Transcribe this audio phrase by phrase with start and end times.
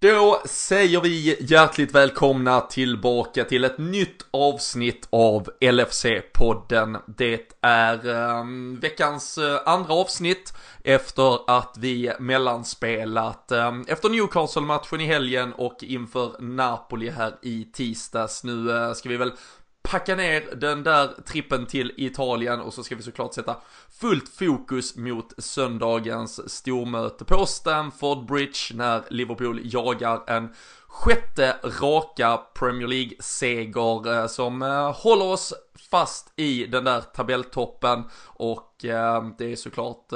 [0.00, 6.98] Då säger vi hjärtligt välkomna tillbaka till ett nytt avsnitt av LFC-podden.
[7.06, 8.44] Det är eh,
[8.80, 10.52] veckans eh, andra avsnitt
[10.84, 18.44] efter att vi mellanspelat eh, efter Newcastle-matchen i helgen och inför Napoli här i tisdags.
[18.44, 19.32] Nu eh, ska vi väl
[19.82, 23.56] packa ner den där trippen till Italien och så ska vi såklart sätta
[24.00, 30.54] fullt fokus mot söndagens stormöte på Stamford Bridge när Liverpool jagar en
[30.88, 35.54] sjätte raka Premier League-seger eh, som eh, håller oss
[35.90, 40.12] fast i den där tabelltoppen och eh, det är såklart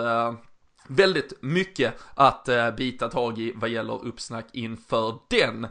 [0.89, 5.67] väldigt mycket att bita tag i vad gäller uppsnack inför den.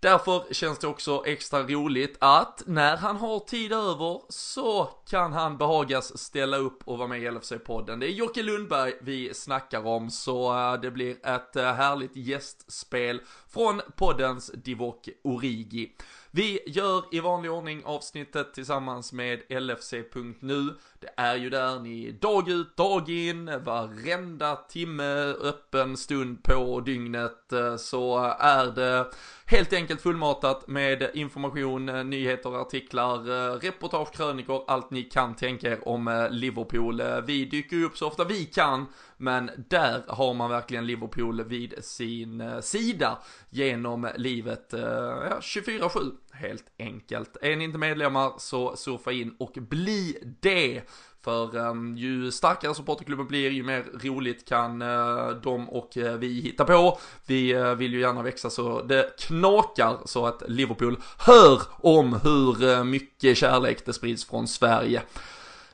[0.00, 5.58] Därför känns det också extra roligt att när han har tid över så kan han
[5.58, 8.00] behagas ställa upp och vara med i LFC-podden.
[8.00, 13.20] Det är Jocke Lundberg vi snackar om så eh, det blir ett eh, härligt gästspel
[13.50, 15.92] från poddens Divock Origi.
[16.30, 20.74] Vi gör i vanlig ordning avsnittet tillsammans med LFC.nu.
[21.00, 27.52] Det är ju där ni dag ut, dag in, varenda timme, öppen stund på dygnet
[27.52, 29.06] eh, så är det
[29.46, 35.68] helt enkelt fullmatat med information, eh, nyheter, artiklar, eh, reportage, krönikor, allt ni kan tänka
[35.68, 37.02] er om Liverpool.
[37.26, 38.86] Vi dyker upp så ofta vi kan
[39.18, 43.18] men där har man verkligen Liverpool vid sin eh, sida
[43.50, 47.36] genom livet eh, ja, 24-7 helt enkelt.
[47.42, 50.82] Är ni inte medlemmar så surfa in och bli det.
[51.24, 56.40] För um, ju starkare supporterklubben blir, ju mer roligt kan uh, de och uh, vi
[56.40, 56.98] hitta på.
[57.26, 62.84] Vi uh, vill ju gärna växa så det knakar så att Liverpool hör om hur
[62.84, 65.02] mycket kärlek det sprids från Sverige.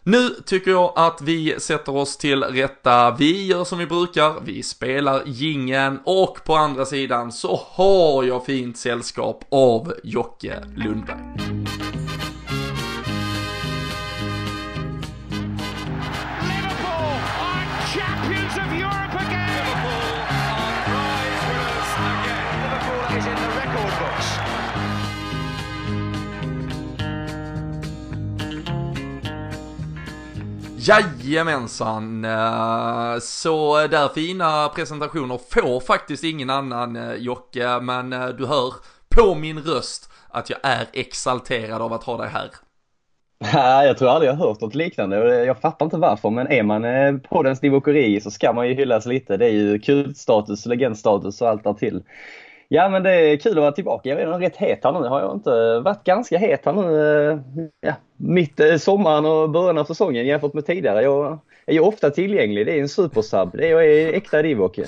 [0.07, 3.11] Nu tycker jag att vi sätter oss till rätta.
[3.19, 8.47] Vi gör som vi brukar, vi spelar gingen och på andra sidan så har jag
[8.47, 11.64] fint sällskap av Jocke Lundberg.
[30.87, 38.47] Jajamensan, eh, så där fina presentationer får faktiskt ingen annan eh, Jocke, men eh, du
[38.47, 38.75] hör
[39.09, 42.51] på min röst att jag är exalterad av att ha dig här.
[43.55, 45.45] Nej, jag tror aldrig jag har hört något liknande.
[45.45, 47.57] Jag fattar inte varför, men är man på den
[48.21, 49.37] så ska man ju hyllas lite.
[49.37, 52.03] Det är ju kultstatus, legendstatus och allt där till.
[52.69, 54.09] Ja men det är kul att vara tillbaka.
[54.09, 55.09] Jag är redan rätt het här nu.
[55.09, 57.39] Har jag inte varit ganska het här nu eh,
[57.81, 61.03] ja, mitt eh, sommaren och början av säsongen jämfört med tidigare.
[61.03, 62.67] Jag är ju ofta tillgänglig.
[62.67, 63.51] Det är en supersub.
[63.53, 64.79] Det är, jag är äkta Divock.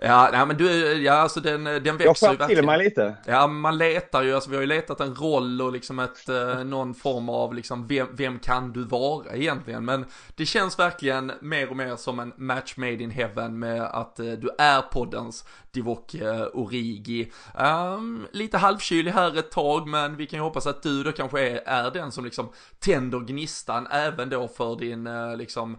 [0.00, 2.38] Ja, nej, men du, ja alltså den, den växer ju verkligen.
[2.38, 3.14] Jag till mig lite.
[3.26, 6.64] Ja, man letar ju, alltså vi har ju letat en roll och liksom ett, eh,
[6.64, 9.84] någon form av liksom, vem, vem kan du vara egentligen?
[9.84, 10.04] Men
[10.36, 14.26] det känns verkligen mer och mer som en match made in heaven med att eh,
[14.26, 17.32] du är poddens Divock eh, Origi.
[17.58, 21.48] Um, lite halvkylig här ett tag, men vi kan ju hoppas att du då kanske
[21.48, 22.48] är, är den som liksom
[22.78, 25.76] tänder gnistan även då för din eh, liksom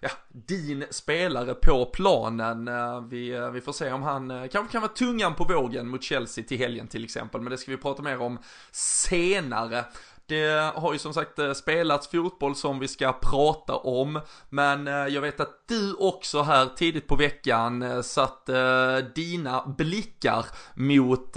[0.00, 2.68] ja, din spelare på planen.
[2.68, 5.88] Eh, vi, eh, vi får se om han eh, kanske kan vara tungan på vågen
[5.88, 8.38] mot Chelsea till helgen till exempel, men det ska vi prata mer om
[8.72, 9.84] senare.
[10.28, 14.94] Det har ju som sagt eh, spelats fotboll som vi ska prata om, men eh,
[14.94, 21.36] jag vet att du också här tidigt på veckan eh, satte dina blickar mot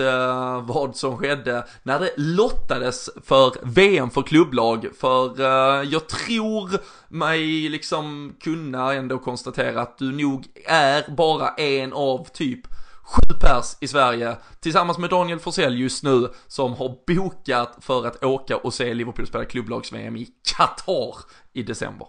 [0.64, 5.42] vad som skedde när det lottades för VM för klubblag, för
[5.84, 6.70] jag tror
[7.08, 12.68] mig liksom kunna ändå konstatera att du nog är bara en av typ
[13.10, 18.24] sju pers i Sverige tillsammans med Daniel Forsell just nu som har bokat för att
[18.24, 21.16] åka och se Liverpool spela klubblags-VM i Qatar
[21.54, 22.08] i december.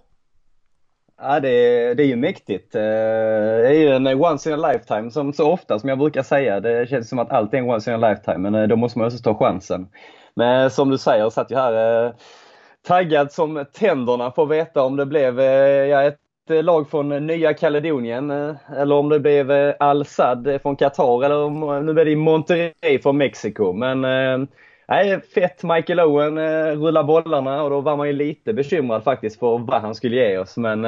[1.22, 2.75] Ja, det är, det är ju mäktigt.
[2.75, 6.22] Eh, det är ju en once in a lifetime som så ofta som jag brukar
[6.22, 6.60] säga.
[6.60, 8.98] Det känns som att allt är en once in a lifetime, men eh, då måste
[8.98, 9.89] man också ta chansen.
[10.34, 12.15] Men eh, som du säger, satt jag här
[12.86, 16.19] taggad som tänderna för att veta om det blev ja, ett
[16.50, 21.36] Eh, lag från Nya Kaledonien eh, eller om det blev eh, Al-Sad från Qatar eller
[21.36, 23.72] om nu blir det Monterrey från Mexiko.
[23.72, 24.00] Men
[24.88, 26.38] nej, fett Michael Owen
[26.76, 30.38] rullar bollarna och då var man ju lite bekymrad faktiskt för vad han skulle ge
[30.38, 30.56] oss.
[30.56, 30.86] Men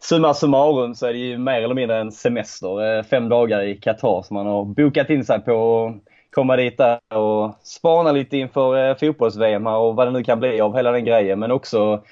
[0.00, 3.02] summa summarum så är det ju mer eller mindre en semester.
[3.02, 5.92] Fem dagar i Qatar som man har bokat in sig på
[6.30, 10.76] komma dit där och spana lite inför fotbolls-VM och vad det nu kan bli av
[10.76, 11.38] hela den grejen.
[11.38, 12.02] Men också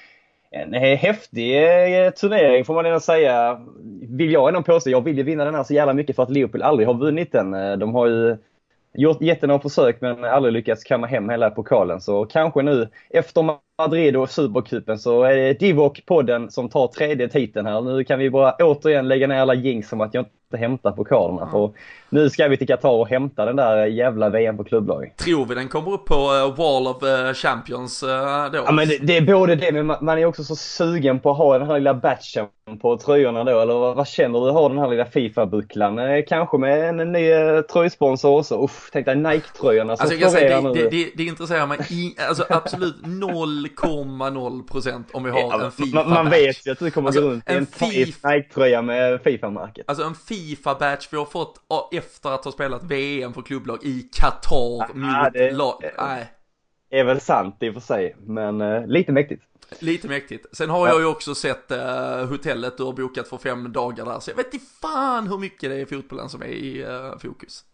[0.50, 3.60] en häftig eh, turnering får man ändå säga.
[4.02, 4.90] Vill jag ändå påstå.
[4.90, 7.32] Jag vill ju vinna den här så jävla mycket för att Liverpool aldrig har vunnit
[7.32, 7.54] den.
[7.54, 8.36] Eh, de har ju
[8.94, 12.00] gjort jättemånga försök men aldrig lyckats kamma hem hela pokalen.
[12.00, 17.66] Så kanske nu efter Madrid och Supercupen så är det Divock-podden som tar tredje titeln
[17.66, 17.80] här.
[17.80, 21.42] Nu kan vi bara återigen lägga ner alla jinx om att jag inte hämtar pokalerna.
[21.42, 21.52] Mm.
[21.52, 21.70] För
[22.08, 25.12] nu ska vi till Qatar och hämta den där jävla VM på klubblag.
[25.16, 28.08] Tror vi den kommer upp på uh, Wall of uh, Champions uh,
[28.52, 28.58] då?
[28.66, 31.36] Ja men det, det, är både det, men man är också så sugen på att
[31.36, 33.60] ha den här lilla batchen på tröjorna då.
[33.60, 34.50] Eller vad, vad känner du?
[34.50, 36.22] Har den här lilla Fifa-bucklan?
[36.28, 37.30] kanske med en ny
[37.62, 38.64] tröjsponsor också.
[38.64, 40.72] Usch, tänk dig Nike-tröjorna som alltså, florerar nu.
[40.72, 45.70] Det, det, det intresserar mig i, alltså absolut 0,0 procent om vi har ja, en
[45.70, 45.94] Fifa-batch.
[45.94, 49.20] Man, man vet ju att du kommer alltså, gå runt i en, en Nike-tröja med
[49.22, 49.84] Fifa-märket.
[49.88, 51.60] Alltså en Fifa-batch vi har fått
[51.92, 55.74] efter att ha spelat VM för klubblag i Qatar ah, mot det, lag.
[55.98, 56.26] Nej.
[56.90, 59.42] är väl sant i och för sig, men uh, lite mäktigt.
[59.78, 60.56] Lite mäktigt.
[60.56, 64.20] Sen har jag ju också sett uh, hotellet du har bokat för fem dagar där,
[64.20, 67.64] så jag vet inte fan hur mycket det är fotbollen som är i uh, fokus.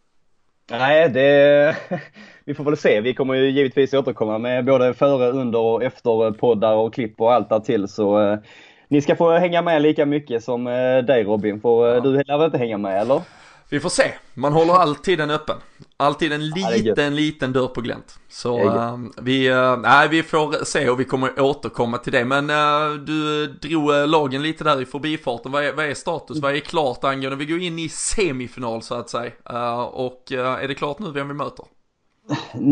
[0.70, 1.76] Nej, det,
[2.44, 3.00] vi får väl se.
[3.00, 7.32] Vi kommer ju givetvis återkomma med både före, under och efter poddar och klipp och
[7.32, 8.38] allt där till så
[8.88, 10.64] ni ska få hänga med lika mycket som
[11.06, 12.00] dig Robin, för ja.
[12.00, 13.22] du lär väl inte hänga med eller?
[13.68, 14.04] Vi får se.
[14.34, 15.56] Man håller alltid den öppen.
[15.96, 18.18] Alltid en liten, liten dörr på glänt.
[18.28, 22.24] Så uh, vi, uh, nej, vi får se och vi kommer återkomma till det.
[22.24, 25.52] Men uh, du drog lagen lite där i förbifarten.
[25.52, 26.40] Vad är, vad är status?
[26.40, 27.36] Vad är klart angående?
[27.36, 29.32] Vi går in i semifinal så att säga.
[29.92, 31.64] och är det klart nu vem vi möter?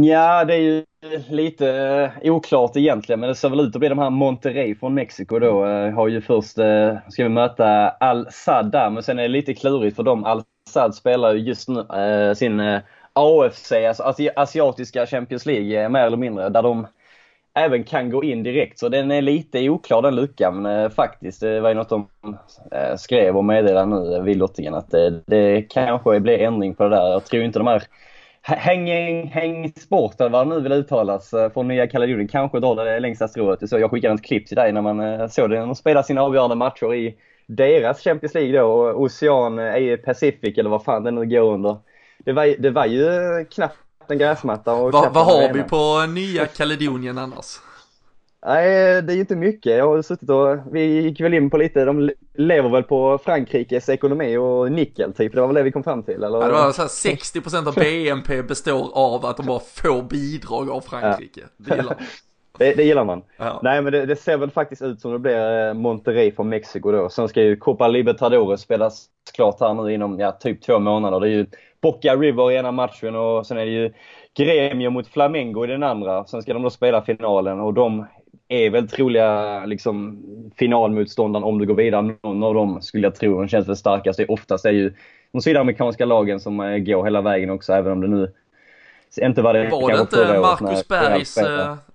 [0.02, 0.84] Ja, det är ju
[1.28, 5.38] lite oklart egentligen, men det ser väl ut att bli de här Monterrey från Mexiko
[5.38, 5.64] då.
[5.90, 6.52] Har ju först,
[7.08, 10.42] ska vi möta Al-Sad men sen är det lite klurigt för dem Al
[10.72, 12.80] Sad spelar ju just nu eh, sin eh,
[13.12, 16.86] AFC, alltså asiatiska Champions League, eh, mer eller mindre, där de
[17.54, 18.78] även kan gå in direkt.
[18.78, 21.40] Så den är lite oklar den luckan eh, faktiskt.
[21.40, 22.08] Det var ju något de
[22.72, 26.96] eh, skrev och meddelade nu vid lottningen att det, det kanske blir ändring på det
[26.96, 27.10] där.
[27.10, 27.82] Jag tror inte de här
[28.44, 28.88] Häng,
[29.26, 33.28] häng sport eller vad det nu vill uttalas från Nya Kaledonien kanske drar det längsta
[33.28, 33.68] strået.
[33.68, 35.56] Så jag skickade ett klipp till dig när man såg det.
[35.56, 37.16] De spelar sina avgörande matcher i
[37.46, 39.60] deras Champions League då, Ocean
[40.04, 41.76] Pacific eller vad fan det nu går under.
[42.24, 43.10] Det var, det var ju
[43.44, 43.76] knappt
[44.08, 47.60] en gräsmatta och Va, Vad har vi på Nya Kaledonien annars?
[48.46, 49.76] Nej, det är ju inte mycket.
[49.76, 53.88] Jag har suttit och, vi gick väl in på lite, de lever väl på Frankrikes
[53.88, 55.32] ekonomi och nickel typ.
[55.32, 56.38] Det var väl det vi kom fram till eller?
[56.40, 60.80] Ja, det var så 60% av BNP består av att de bara får bidrag av
[60.80, 61.40] Frankrike.
[61.40, 61.46] Ja.
[61.56, 61.96] Det gillar
[62.62, 63.22] det, det gillar man.
[63.36, 63.60] Ja.
[63.62, 66.92] Nej men det, det, ser väl faktiskt ut som det blir eh, Monterrey från Mexiko
[66.92, 67.08] då.
[67.08, 71.20] Sen ska ju Copa Libertadores spelas klart här nu inom ja, typ två månader.
[71.20, 71.46] Det är ju
[71.80, 73.92] Boca River i ena matchen och sen är det ju
[74.36, 76.24] Gremio mot Flamengo i den andra.
[76.24, 78.06] Sen ska de då spela finalen och de
[78.48, 80.22] är väl troliga liksom,
[80.58, 82.14] finalmotståndaren om du går vidare.
[82.22, 83.38] Någon av dem skulle jag tro.
[83.38, 84.18] De känns väl starkast.
[84.18, 84.92] Det oftast är ju
[85.32, 88.32] de sydamerikanska lagen som eh, går hela vägen också även om det nu
[89.20, 91.38] inte var det Var det inte Marcus Bergs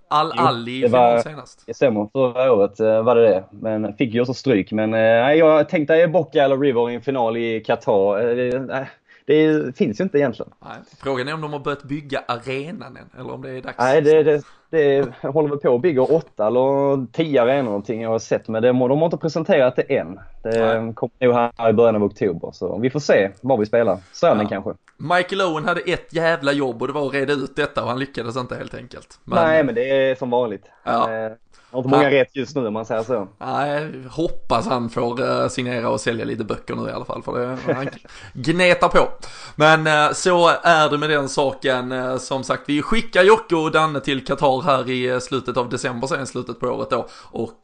[0.08, 1.62] Al-Ali i final senast.
[1.66, 3.44] Det stämmer, förra året eh, var det det.
[3.50, 4.72] Men fick ju också stryk.
[4.72, 8.88] Men eh, jag tänkte Boca eller River i en final i Qatar.
[9.28, 10.52] Eh, det finns ju inte egentligen.
[10.64, 13.78] Nej, frågan är om de har börjat bygga arenan än, eller om det är dags.
[13.78, 18.10] Nej, det, det, det håller väl på att bygga åtta eller tio arenor någonting jag
[18.10, 18.48] har sett.
[18.48, 20.20] Men det, de har inte presenterat det än.
[20.42, 20.94] Det Nej.
[20.94, 22.50] kommer nog här i början av oktober.
[22.52, 23.98] Så vi får se var vi spelar.
[24.12, 24.62] Stranden ja.
[24.62, 24.74] kanske.
[24.96, 27.98] Michael Owen hade ett jävla jobb och det var att reda ut detta och han
[27.98, 29.20] lyckades inte helt enkelt.
[29.24, 29.44] Men...
[29.44, 30.64] Nej, men det är som vanligt.
[30.84, 31.30] Ja.
[31.70, 33.28] Eh, har inte många han, rätt just nu om man säger så.
[33.38, 37.22] Nej, hoppas han får uh, signera och sälja lite böcker nu i alla fall.
[37.22, 37.88] För det, han
[38.32, 39.08] gnetar på.
[39.56, 41.92] Men uh, så är det med den saken.
[41.92, 46.06] Uh, som sagt, vi skickar Jocke och Danne till Qatar här i slutet av december
[46.06, 47.08] sen, slutet på året då.
[47.22, 47.60] Och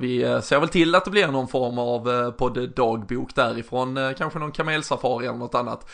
[0.00, 4.14] vi ser väl till att det blir någon form av podd-dagbok därifrån.
[4.18, 5.90] kanske någon kamelsafari eller något annat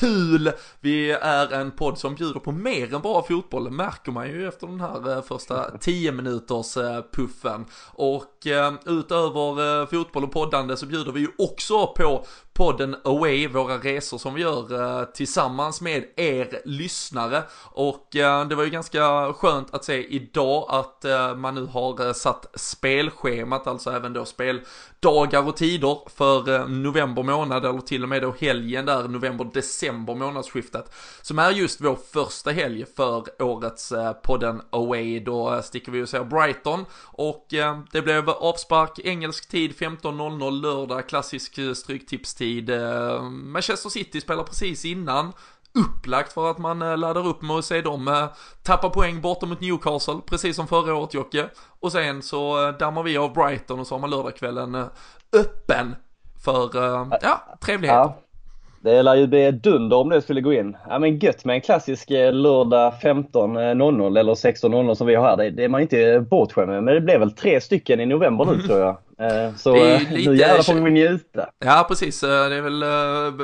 [0.00, 0.52] kul!
[0.80, 4.66] Vi är en podd som bjuder på mer än bara fotboll, märker man ju efter
[4.66, 6.76] den här första 10 minuters
[7.12, 7.66] puffen.
[7.92, 12.24] Och eh, utöver eh, fotboll och poddande så bjuder vi ju också på
[12.60, 17.42] podden Away, våra resor som vi gör eh, tillsammans med er lyssnare.
[17.62, 22.06] Och eh, det var ju ganska skönt att se idag att eh, man nu har
[22.06, 28.02] eh, satt spelschemat, alltså även då speldagar och tider för eh, november månad eller till
[28.02, 30.94] och med då helgen där, november-december månadsskiftet.
[31.22, 35.20] Som är just vår första helg för årets eh, podden Away.
[35.20, 37.46] Då eh, sticker vi och ser Brighton och
[37.92, 42.70] det blev avspark engelsk tid 15.00 lördag, klassisk stryktipstid tid.
[42.70, 45.32] Eh, Manchester City spelar precis innan.
[45.74, 48.28] Upplagt för att man eh, laddar upp med att se dem eh,
[48.62, 51.48] tappa poäng borta mot Newcastle, precis som förra året Jocke.
[51.80, 54.74] Och sen så dammar vi av Brighton och så har man lördagskvällen
[55.32, 55.96] öppen
[56.44, 56.70] för,
[57.22, 57.98] ja, trevligheter.
[57.98, 58.20] Ja.
[58.82, 60.76] Det lär ju bli dunder om det skulle gå in.
[60.88, 65.36] Ja men gött med en klassisk eh, lördag 15.00 eller 16.00 som vi har här.
[65.36, 66.84] Det, det är man inte bortskämd med.
[66.84, 68.96] Men det blev väl tre stycken i november nu tror jag.
[69.18, 70.30] Eh, så lite...
[70.30, 71.50] nu jävlar får vi njuta.
[71.64, 72.80] Ja precis, det är väl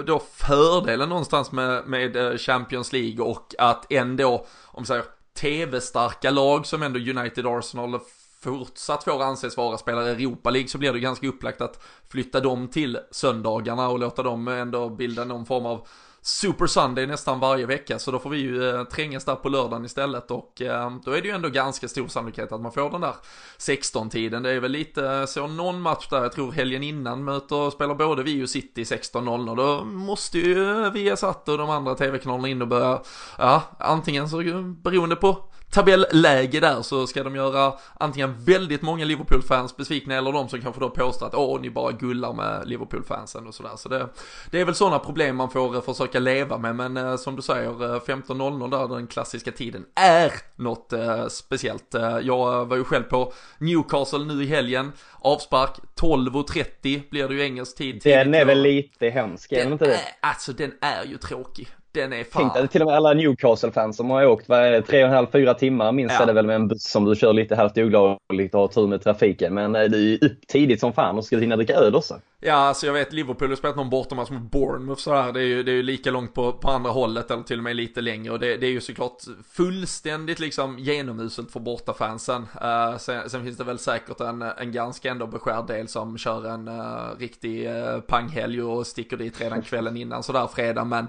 [0.07, 4.43] då fördelen någonstans med, med Champions League och att ändå, om
[4.77, 5.05] man säger
[5.41, 7.95] tv-starka lag som ändå United Arsenal
[8.41, 12.41] fortsatt får anses vara spelare i Europa League så blir det ganska upplagt att flytta
[12.41, 15.87] dem till söndagarna och låta dem ändå bilda någon form av
[16.27, 19.85] Super Sunday nästan varje vecka så då får vi ju eh, trängas där på lördagen
[19.85, 23.01] istället och eh, då är det ju ändå ganska stor sannolikhet att man får den
[23.01, 23.15] där
[23.59, 24.43] 16-tiden.
[24.43, 27.73] Det är väl lite eh, så någon match där, jag tror helgen innan möter och
[27.73, 32.63] spelar både vi och City 16.00 då måste ju Viasat och de andra tv-kanalerna in
[32.63, 33.03] och börja,
[33.39, 34.37] ja antingen så
[34.83, 40.49] beroende på tabelläge där så ska de göra antingen väldigt många Liverpool-fans besvikna eller de
[40.49, 43.77] som kanske då påstår att åh, ni bara gullar med Liverpool-fansen och sådär.
[43.77, 44.09] Så det,
[44.51, 47.71] det är väl sådana problem man får försöka leva med, men eh, som du säger,
[47.71, 51.95] 15.00 eh, där den klassiska tiden är något eh, speciellt.
[51.95, 57.43] Eh, jag var ju själv på Newcastle nu i helgen, avspark 12.30 blir det ju
[57.43, 58.01] engelsk tid.
[58.05, 59.95] Den är väl lite hemsk, är den inte det?
[59.95, 61.69] Är, alltså den är ju tråkig.
[61.97, 62.43] Den är fan.
[62.43, 65.09] Tänk dig till och med alla Newcastle-fans som har åkt, vad är det, tre och
[65.09, 66.23] en halv, fyra timmar minst ja.
[66.23, 68.87] är det väl med en buss som du kör lite halvt olagligt och har tur
[68.87, 69.55] med trafiken.
[69.55, 72.15] Men eh, det är ju upp tidigt som fan och ska hinna dricka öl också.
[72.41, 75.33] Ja, alltså jag vet Liverpool har spelat någon bortamatch mot Bournemouth sådär.
[75.33, 77.65] Det är ju, det är ju lika långt på, på andra hållet eller till och
[77.65, 78.33] med lite längre.
[78.33, 82.43] Och det, det är ju såklart fullständigt liksom genomuselt för bortafansen.
[82.43, 86.49] Uh, sen, sen, finns det väl säkert en, en ganska ändå beskärd del som kör
[86.49, 90.85] en uh, riktig uh, panghelg och sticker dit redan kvällen innan sådär fredag.
[90.85, 91.07] Men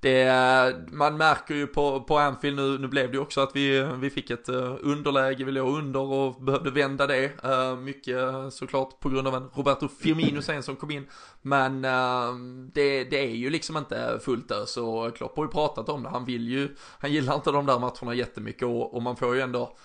[0.00, 3.88] det, man märker ju på, på Anfield nu, nu blev det ju också att vi,
[3.96, 7.32] vi fick ett underläge, vi låg under och behövde vända det.
[7.78, 8.18] mycket
[8.50, 11.06] såklart på grund av en Roberto Firmino sen som kom in.
[11.42, 12.34] Men uh,
[12.72, 16.08] det, det, är ju liksom inte fullt ös och Klopp har ju pratat om det.
[16.08, 19.40] Han vill ju, han gillar inte de där matcherna jättemycket och, och man får ju
[19.40, 19.76] ändå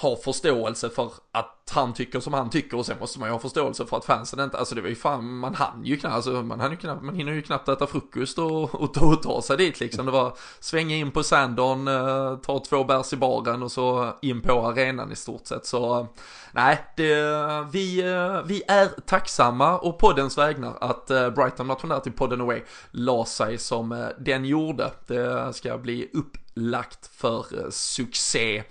[0.00, 3.38] ha förståelse för att han tycker som han tycker och sen måste man ju ha
[3.38, 6.30] förståelse för att fansen inte, alltså det var ju fan, man hann ju knappt, alltså
[6.30, 9.42] man, hann ju knappt, man hinner ju knappt äta frukost och, och, ta, och ta
[9.42, 10.06] sig dit liksom.
[10.06, 14.40] Det var svänga in på Sandon, eh, ta två bärs i baren och så in
[14.42, 15.66] på arenan i stort sett.
[15.66, 16.06] Så eh,
[16.52, 22.12] nej, det, vi, eh, vi är tacksamma och poddens vägnar att eh, Brighton National till
[22.12, 24.90] podden Away la sig som den gjorde.
[25.06, 28.62] Det ska bli upp lagt för eh, succé.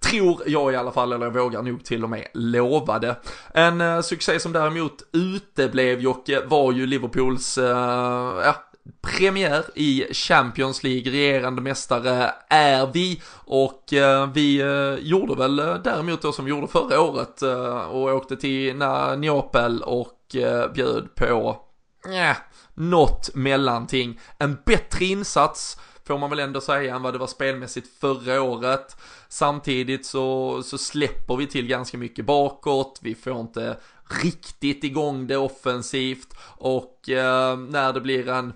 [0.00, 3.16] Tror jag i alla fall, eller jag vågar nog till och med lova det.
[3.54, 8.54] En eh, succé som däremot uteblev Jocke eh, var ju Liverpools, ja,
[9.00, 16.22] premiär i Champions League, regerande mästare är vi och eh, vi eh, gjorde väl däremot
[16.22, 18.76] då som vi gjorde förra året eh, och åkte till
[19.18, 21.56] Neapel och eh, bjöd på,
[22.06, 22.36] eh,
[22.74, 24.20] något mellanting.
[24.38, 28.96] En bättre insats får man väl ändå säga än vad det var spelmässigt förra året.
[29.28, 33.76] Samtidigt så, så släpper vi till ganska mycket bakåt, vi får inte
[34.22, 38.52] riktigt igång det offensivt och eh, när det blir en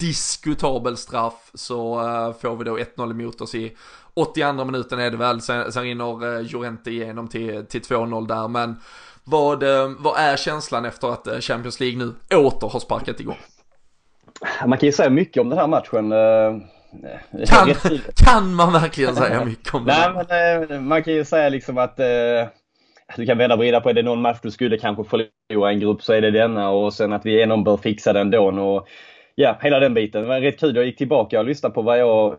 [0.00, 3.76] diskutabel straff så eh, får vi då 1-0 emot oss i
[4.14, 8.48] 82 minuten är det väl, sen, sen rinner eh, Jorente igenom till, till 2-0 där
[8.48, 8.76] men
[9.24, 13.38] vad, eh, vad är känslan efter att eh, Champions League nu åter har sparkat igång?
[14.66, 16.12] Man kan ju säga mycket om den här matchen.
[16.12, 16.66] Eh,
[17.46, 17.74] kan,
[18.16, 20.24] kan man verkligen säga mycket om det?
[20.28, 21.96] Nej, men man kan ju säga liksom att
[23.16, 25.80] du kan vända och vrida på, är det någon match du skulle kanske förlora en
[25.80, 28.46] grupp så är det denna och sen att vi ändå bör fixa den då.
[28.46, 28.88] Och
[29.34, 30.22] ja, hela den biten.
[30.22, 30.76] Det var rätt kul.
[30.76, 32.36] Jag gick tillbaka och lyssnade på vad jag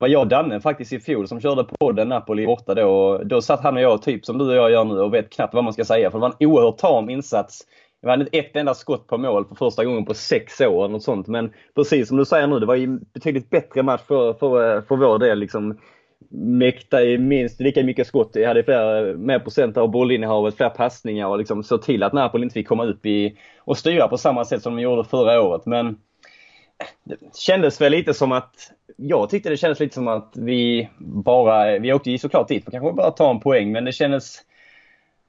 [0.00, 3.18] vad jag och Danne faktiskt i fjol som körde podden Napoli borta då.
[3.24, 5.54] Då satt han och jag typ som du och jag gör nu och vet knappt
[5.54, 6.10] vad man ska säga.
[6.10, 7.60] För det var en oerhört tam insats.
[8.00, 11.02] Jag hade ett enda skott på mål för första gången på sex år eller något
[11.02, 11.26] sånt.
[11.26, 14.96] Men precis som du säger nu, det var ju betydligt bättre match för, för, för
[14.96, 15.38] vår del.
[15.38, 15.78] Liksom,
[16.30, 18.30] mäkta i minst lika mycket skott.
[18.34, 22.42] Jag hade fler, mer procent av bollinnehavet, fler passningar och liksom såg till att Napoli
[22.42, 25.66] inte fick komma upp i och styra på samma sätt som de gjorde förra året.
[25.66, 25.96] Men
[27.04, 28.54] det kändes väl lite som att,
[28.96, 32.70] jag tyckte det kändes lite som att vi bara, vi åkte ju såklart dit för
[32.70, 34.42] kanske bara ta en poäng men det kändes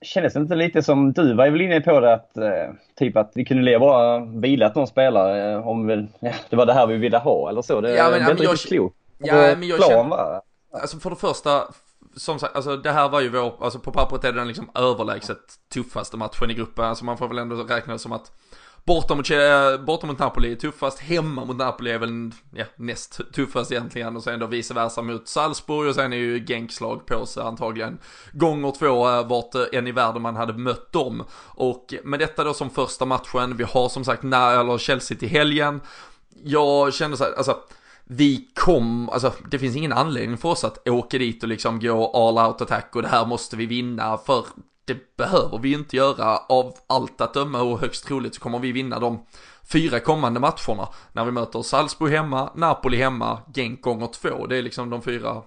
[0.02, 3.32] Kändes det inte lite som, du var väl inne på det att, eh, typ att
[3.36, 6.88] vi kunde leva bara vilat någon spelare eh, om vi, ja, det var det här
[6.88, 7.82] vi ville ha eller så.
[7.82, 8.96] Det, ja, men, det är inte riktigt klokt.
[9.18, 10.42] Ja, men jag känner, var.
[10.74, 11.64] Alltså för det första,
[12.16, 14.70] som sagt, alltså det här var ju vår, alltså på pappret är det den liksom
[14.76, 15.38] överlägset
[15.74, 16.86] tuffaste matchen i gruppen.
[16.86, 18.32] Alltså man får väl ändå räkna det som att
[18.90, 19.30] Borta mot,
[19.86, 24.24] borta mot Napoli är tuffast, hemma mot Napoli är väl ja, näst tuffast egentligen och
[24.24, 27.98] sen då vice versa mot Salzburg och sen är ju Genks lag på sig antagligen
[28.34, 31.24] gånger två eh, vart eh, än i världen man hade mött dem.
[31.46, 35.30] Och med detta då som första matchen, vi har som sagt när, eller Chelsea till
[35.30, 35.82] helgen,
[36.44, 37.58] jag känner så här, alltså
[38.04, 42.12] vi kom, alltså det finns ingen anledning för oss att åka dit och liksom gå
[42.14, 44.46] all out attack och det här måste vi vinna för
[44.94, 48.72] det behöver vi inte göra av allt att döma och högst troligt så kommer vi
[48.72, 49.26] vinna de
[49.64, 54.48] fyra kommande matcherna när vi möter Salzburg hemma, Napoli hemma, Genk gånger två.
[54.48, 55.44] Det är liksom de fyra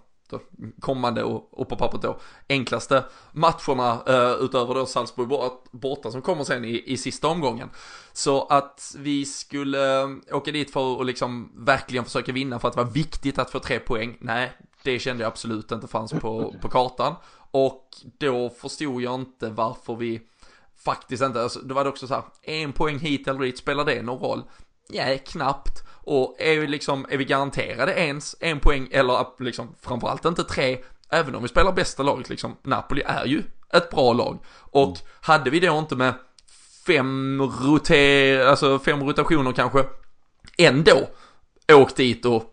[0.80, 5.28] kommande och, och på pappret då enklaste matcherna eh, utöver då Salzburg
[5.72, 7.70] borta som kommer sen i, i sista omgången.
[8.12, 12.74] Så att vi skulle eh, åka dit för att liksom verkligen försöka vinna för att
[12.74, 14.16] det var viktigt att få tre poäng.
[14.20, 14.52] Nej,
[14.84, 17.14] det kände jag absolut inte fanns på, på kartan.
[17.50, 20.20] Och då förstod jag inte varför vi
[20.84, 23.84] faktiskt inte, alltså, då var det också så här, en poäng hit eller dit, spelar
[23.84, 24.42] det någon roll?
[24.88, 25.82] Ja, knappt.
[26.04, 30.78] Och är vi liksom, är vi garanterade ens en poäng eller liksom framförallt inte tre,
[31.10, 34.38] även om vi spelar bästa laget liksom, Napoli är ju ett bra lag.
[34.54, 34.98] Och mm.
[35.20, 36.14] hade vi då inte med
[36.86, 39.84] fem roter, alltså fem rotationer kanske,
[40.58, 41.08] ändå
[41.72, 42.44] åkt dit och,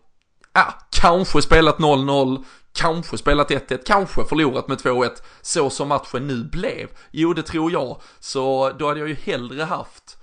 [0.52, 6.44] ja, kanske spelat 0-0, kanske spelat 1-1, kanske förlorat med 2-1, så som matchen nu
[6.44, 6.88] blev.
[7.10, 8.00] Jo, det tror jag.
[8.18, 10.16] Så då hade jag ju hellre haft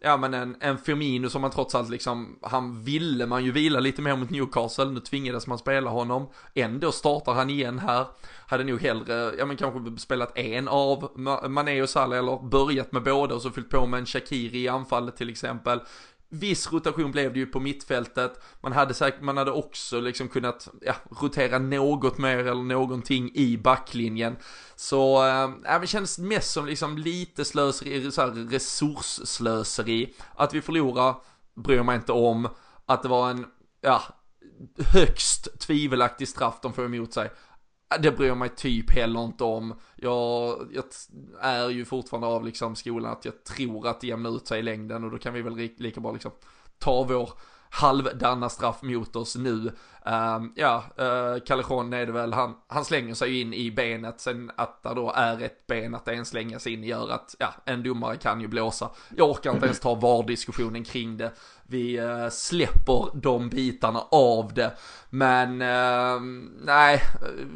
[0.00, 3.80] ja men en, en Firmino som man trots allt liksom, han ville man ju vila
[3.80, 8.06] lite mer mot Newcastle, nu tvingades man spela honom, ändå startar han igen här,
[8.46, 11.10] hade nog hellre, ja men kanske spelat en av
[11.48, 14.68] Mané och Salah eller börjat med båda och så fyllt på med en Shakiri i
[14.68, 15.80] anfallet till exempel.
[16.30, 18.40] Viss rotation blev det ju på mittfältet.
[18.60, 23.56] Man hade säkert, man hade också liksom kunnat ja, rotera något mer eller någonting i
[23.56, 24.36] backlinjen.
[24.76, 30.14] Så, äh, det kändes mest som liksom lite slöseri, så här resursslöseri.
[30.34, 31.14] Att vi förlorar
[31.54, 32.48] bryr mig inte om.
[32.86, 33.46] Att det var en,
[33.80, 34.02] ja,
[34.92, 37.30] högst tvivelaktig straff de får emot sig.
[38.00, 39.74] Det bryr mig typ heller inte om.
[39.96, 40.84] Jag, jag,
[41.40, 44.62] är ju fortfarande av liksom skolan att jag tror att det jämnar ut sig i
[44.62, 46.30] längden och då kan vi väl lika bra liksom
[46.78, 47.30] ta vår
[47.70, 49.72] halvdana straff mot oss nu.
[50.08, 54.20] Uh, ja, eh, uh, Callejon är det väl, han, han slänger sig in i benet,
[54.20, 57.48] sen att det då är ett ben att det slänga sig in gör att, ja,
[57.64, 58.90] en domare kan ju blåsa.
[59.16, 61.30] Jag orkar inte ens ta VAR-diskussionen kring det.
[61.70, 64.72] Vi uh, släpper de bitarna av det.
[65.10, 66.20] Men uh,
[66.64, 67.00] nej,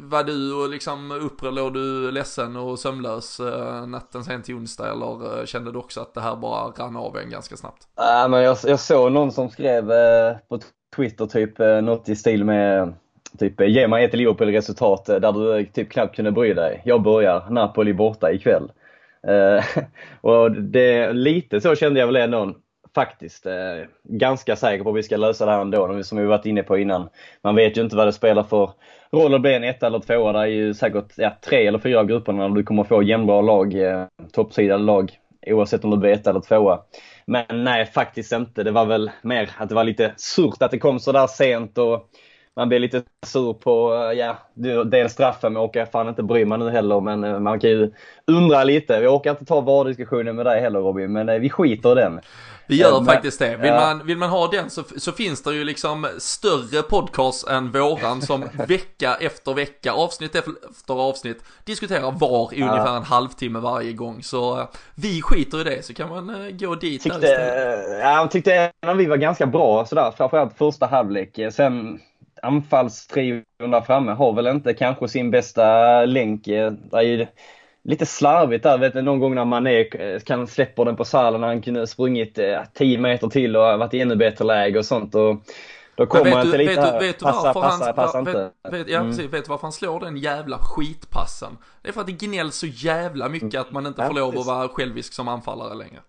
[0.01, 5.39] var du liksom upprörd, låg du ledsen och sömnlös uh, natten sen till onsdag eller
[5.39, 7.87] uh, kände du också att det här bara rann av en ganska snabbt?
[7.97, 10.59] Nej, men jag, jag såg någon som skrev Eh, på
[10.95, 12.93] Twitter typ eh, något i stil med
[13.39, 16.81] Typ, eh, ge mig ett Liverpool-resultat där du typ knappt kunde bry dig.
[16.85, 18.71] Jag börjar Napoli borta ikväll.
[20.21, 22.53] och det, lite så kände jag väl ändå
[22.95, 23.45] faktiskt.
[23.45, 23.53] Eh,
[24.03, 26.77] ganska säker på att vi ska lösa det här ändå, som vi varit inne på
[26.77, 27.09] innan.
[27.41, 28.71] Man vet ju inte vad det spelar för
[29.11, 30.31] roll att bli en etta eller tvåa.
[30.33, 33.41] Det är ju säkert ja, tre eller fyra av grupperna där du kommer få jämnbra
[33.41, 35.11] lag, eh, toppsidade lag,
[35.47, 36.79] oavsett om du blir etta eller tvåa.
[37.25, 38.63] Men nej, faktiskt inte.
[38.63, 41.77] Det var väl mer att det var lite surt att det kom så där sent
[41.77, 42.09] och
[42.55, 44.37] man blir lite sur på, eh, ja,
[44.85, 47.01] dels straffen, men jag orkar fan inte bry mig nu heller.
[47.01, 47.91] Men eh, man kan ju
[48.27, 48.99] undra lite.
[48.99, 52.19] Vi orkar inte ta VAR-diskussionen med dig heller Robin, men eh, vi skiter i den.
[52.67, 53.57] Vi gör men, faktiskt det.
[53.57, 53.79] Vill, ja.
[53.79, 58.21] man, vill man ha den så, så finns det ju liksom större podcast än våran
[58.21, 62.71] som vecka efter vecka, avsnitt efter avsnitt diskuterar VAR i ja.
[62.71, 64.23] ungefär en halvtimme varje gång.
[64.23, 67.27] Så vi skiter i det så kan man gå dit tyckte,
[68.01, 71.39] Ja, jag tyckte att vi var ganska bra sådär, framförallt första halvlek.
[71.51, 71.99] Sen
[72.41, 76.45] anfallstrion där framme har väl inte kanske sin bästa länk.
[76.45, 77.27] Det är ju
[77.83, 78.77] lite slarvigt där.
[78.77, 81.87] Vet du, någon gång när man är, kan släpper den på Salah när han kunde
[81.87, 82.39] sprungit
[82.73, 85.15] 10 meter till och varit i ännu bättre läge och sånt.
[85.15, 85.37] Och
[85.95, 88.51] då kommer han till lite vet vet passa, passa, han, passa inte.
[88.71, 89.11] Vet, ja, mm.
[89.11, 91.57] precis, vet du varför han slår den jävla skitpassen?
[91.81, 94.45] Det är för att det gnälls så jävla mycket att man inte får lov att
[94.45, 95.99] vara självisk som anfallare längre.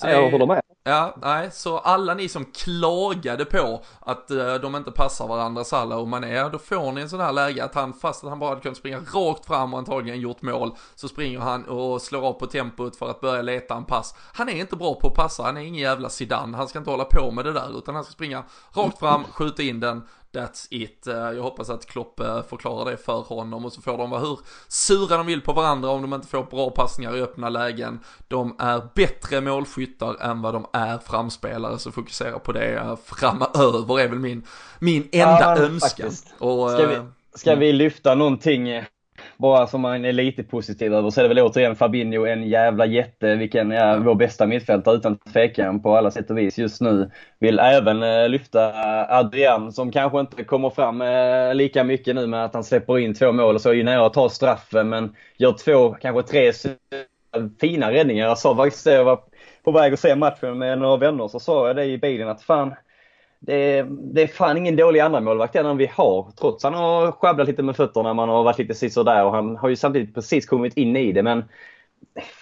[0.00, 0.62] Så ja, jag håller med.
[0.84, 5.98] Ja, nej, så alla ni som klagade på att uh, de inte passar varandra, Salah
[5.98, 8.50] och Mané, då får ni en sån här läge att han, fast att han bara
[8.50, 12.32] hade kunnat springa rakt fram och antagligen gjort mål, så springer han och slår av
[12.32, 14.14] på tempot för att börja leta en pass.
[14.32, 16.90] Han är inte bra på att passa, han är ingen jävla Zidane, han ska inte
[16.90, 20.66] hålla på med det där, utan han ska springa rakt fram, skjuta in den, That's
[20.70, 21.06] it.
[21.06, 24.20] Eh, jag hoppas att Klopp eh, förklarar det för honom och så får de vara
[24.20, 24.38] hur
[24.68, 28.00] sura de vill på varandra om de inte får bra passningar i öppna lägen.
[28.28, 34.00] De är bättre målskyttar än vad de är framspelare så fokusera på det eh, framöver
[34.00, 34.46] är väl min,
[34.78, 36.10] min enda ja, önskan.
[36.12, 36.98] Ska, vi,
[37.34, 38.68] ska vi lyfta någonting
[39.36, 42.86] bara som man är lite positiv över så är det väl återigen Fabinho en jävla
[42.86, 43.34] jätte.
[43.34, 47.10] Vilken är vår bästa mittfältare utan tvekan på alla sätt och vis just nu.
[47.38, 48.72] Vill även eh, lyfta
[49.08, 53.14] Adrian som kanske inte kommer fram eh, lika mycket nu med att han släpper in
[53.14, 56.52] två mål och så är ju nära att ta straffen men gör två, kanske tre
[57.60, 58.26] fina räddningar.
[58.26, 59.20] Jag sa faktiskt det, jag var
[59.64, 62.42] på väg att se matchen med några vänner så sa jag det i bilen att
[62.42, 62.74] fan
[63.40, 66.32] det är, det är fan ingen dålig andra målvakt än vi har.
[66.40, 69.56] Trots att han har sjabblat lite med fötterna, man har varit lite sisådär och han
[69.56, 71.22] har ju samtidigt precis kommit in i det.
[71.22, 71.44] Men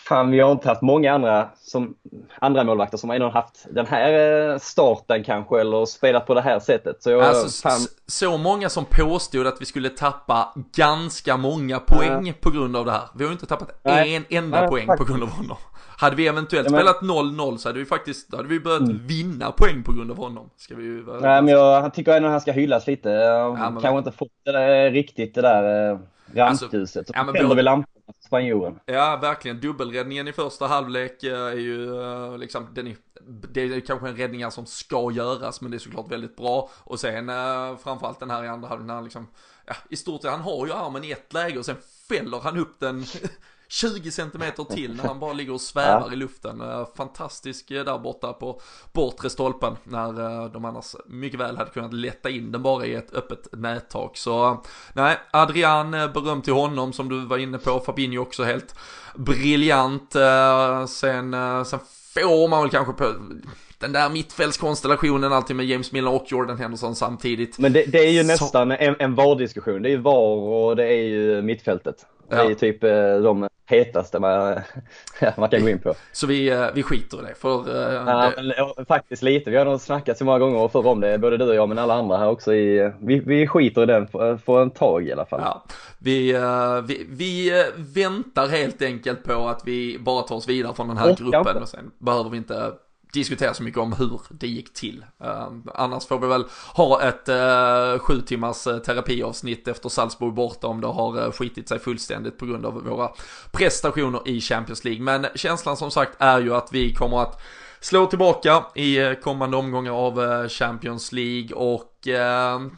[0.09, 1.95] fan, vi har inte haft många andra, som,
[2.39, 4.13] andra målvakter som har ändå haft den här
[4.53, 7.03] eh, starten kanske eller spelat på det här sättet.
[7.03, 7.81] Så, jag, alltså, fan...
[8.07, 12.33] så många som påstod att vi skulle tappa ganska många poäng ja.
[12.41, 13.09] på grund av det här.
[13.15, 14.15] Vi har ju inte tappat Nej.
[14.15, 15.07] en enda Nej, poäng faktiskt.
[15.07, 15.57] på grund av honom.
[16.01, 16.81] Hade vi eventuellt men...
[16.81, 19.07] spelat 0-0 så hade vi faktiskt, hade vi börjat mm.
[19.07, 20.51] vinna poäng på grund av honom.
[20.57, 23.09] Ska vi ju Nej men jag tycker ändå att han ska hyllas lite.
[23.09, 23.99] Ja, Kanske men...
[23.99, 25.99] inte fått det där, riktigt det där eh,
[26.35, 26.97] rampljuset.
[26.97, 28.81] Alltså, ja, men tänder vi lampan spanjoren.
[28.87, 29.61] Ja, verkligen.
[29.61, 32.97] Dubbelräddningen i första halvlek eh, är ju eh, liksom, den är,
[33.53, 36.71] det är kanske en räddning som ska göras, men det är såklart väldigt bra.
[36.85, 37.31] Och sen
[37.85, 39.27] framförallt den här i andra halvlek när han liksom,
[39.67, 41.77] ja, i stort sett, han har ju armen i ett läge och sen
[42.09, 43.05] fäller han upp den
[43.69, 46.13] 20 centimeter till när han bara ligger och svävar ja.
[46.13, 46.61] i luften.
[46.61, 48.61] Eh, fantastisk eh, där borta på
[48.93, 52.95] bortre stolpen när eh, de annars mycket väl hade kunnat lätta in den bara i
[52.95, 54.17] ett öppet nättak.
[54.17, 57.81] Så nej, Adrian, beröm till honom som du var inne på.
[57.81, 58.75] Fabinho också helt
[59.15, 60.13] briljant.
[60.89, 61.79] Sen, sen
[62.15, 63.15] får man väl kanske på
[63.79, 67.59] den där mittfältskonstellationen alltid med James Miller och Jordan Henderson samtidigt.
[67.59, 69.83] Men det, det är ju nästan en, en VAR-diskussion.
[69.83, 72.07] Det är ju VAR och det är ju mittfältet.
[72.29, 72.81] Det är typ
[73.23, 74.61] de hetaste man,
[75.37, 75.95] man kan gå in på.
[76.13, 77.35] Så vi, eh, vi skiter i det?
[77.35, 78.33] För, uh, ja,
[78.77, 78.85] det...
[78.85, 79.51] Faktiskt lite.
[79.51, 81.79] Vi har nog snackat så många gånger förr om det, både du och jag men
[81.79, 82.55] alla andra här också.
[82.55, 85.41] I, vi, vi skiter i den för, för en tag i alla fall.
[85.45, 85.65] Ja.
[85.99, 86.33] Vi,
[86.87, 91.17] vi, vi väntar helt enkelt på att vi bara tar oss vidare från den här
[91.17, 92.73] gruppen och sen behöver vi inte
[93.13, 95.05] diskutera så mycket om hur det gick till.
[95.25, 96.45] Uh, annars får vi väl
[96.75, 101.69] ha ett uh, sju timmars uh, terapiavsnitt efter Salzburg borta om det har uh, skitit
[101.69, 103.11] sig fullständigt på grund av våra
[103.53, 105.03] prestationer i Champions League.
[105.03, 107.41] Men känslan som sagt är ju att vi kommer att
[107.81, 112.71] slå tillbaka i kommande omgångar av Champions League och ehm,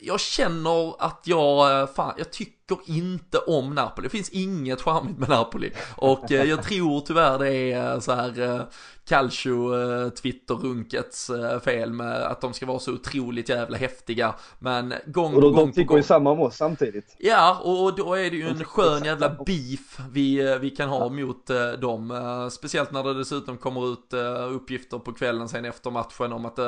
[0.00, 4.06] jag känner att jag, fan, jag tycker inte om Napoli.
[4.06, 5.72] Det finns inget charmigt med Napoli.
[5.96, 8.66] Och jag tror tyvärr det är så här
[9.04, 14.34] Calcio eh, Twitter-runkets eh, fel med att de ska vara så otroligt jävla häftiga.
[14.58, 17.16] Men gång på gång de tycker ju samma om oss samtidigt.
[17.18, 21.08] Ja, och då är det ju en skön jävla beef vi, eh, vi kan ha
[21.08, 21.46] mot
[21.80, 22.48] dem.
[22.52, 24.14] Speciellt när det dessutom kommer ut
[24.50, 26.58] uppgifter på kvällen sen efter matchen om att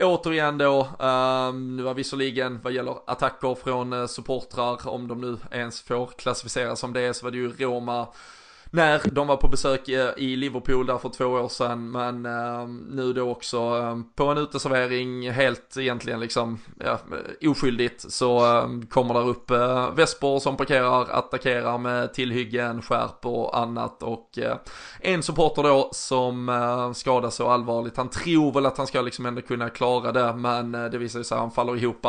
[0.00, 5.38] återigen då, um, nu var visserligen vad gäller attacker från eh, supportrar, om de nu
[5.50, 8.08] ens får klassificeras som det, så var det ju Roma
[8.76, 11.90] när de var på besök i Liverpool där för två år sedan.
[11.90, 16.98] Men eh, nu då också eh, på en uteservering helt egentligen liksom ja,
[17.46, 23.58] oskyldigt så eh, kommer där upp eh, Vesper som parkerar, attackerar med tillhyggen, skärp och
[23.58, 24.02] annat.
[24.02, 24.56] Och eh,
[25.00, 27.96] en supporter då som eh, skadas så allvarligt.
[27.96, 31.22] Han tror väl att han ska liksom ändå kunna klara det men eh, det visar
[31.22, 32.06] sig att han faller ihop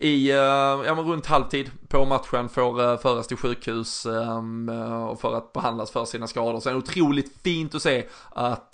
[0.00, 5.04] i, eh, ja men runt halvtid på matchen får eh, föras till sjukhus ehm, eh,
[5.04, 6.60] och för att behandlas för sina skador.
[6.60, 8.72] Sen otroligt fint att se att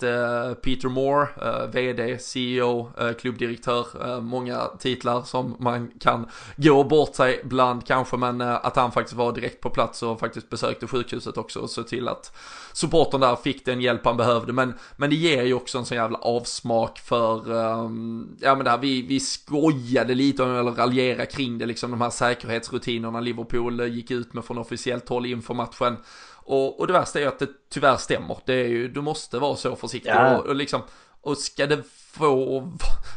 [0.61, 1.27] Peter Moore,
[1.67, 8.75] VD, CEO, klubbdirektör, många titlar som man kan gå bort sig bland kanske, men att
[8.75, 12.37] han faktiskt var direkt på plats och faktiskt besökte sjukhuset också och såg till att
[12.73, 14.53] supporten där fick den hjälp han behövde.
[14.53, 18.69] Men, men det ger ju också en sån jävla avsmak för, ehm, ja men det
[18.69, 24.11] här, vi, vi skojade lite eller raljerade kring det, liksom de här säkerhetsrutinerna Liverpool gick
[24.11, 25.97] ut med från officiellt håll inför matchen.
[26.33, 28.37] Och, och det värsta är ju att det tyvärr stämmer.
[28.45, 30.37] Det är ju, du måste vara så försiktig ja.
[30.37, 30.81] och, och liksom,
[31.21, 32.63] och ska det få,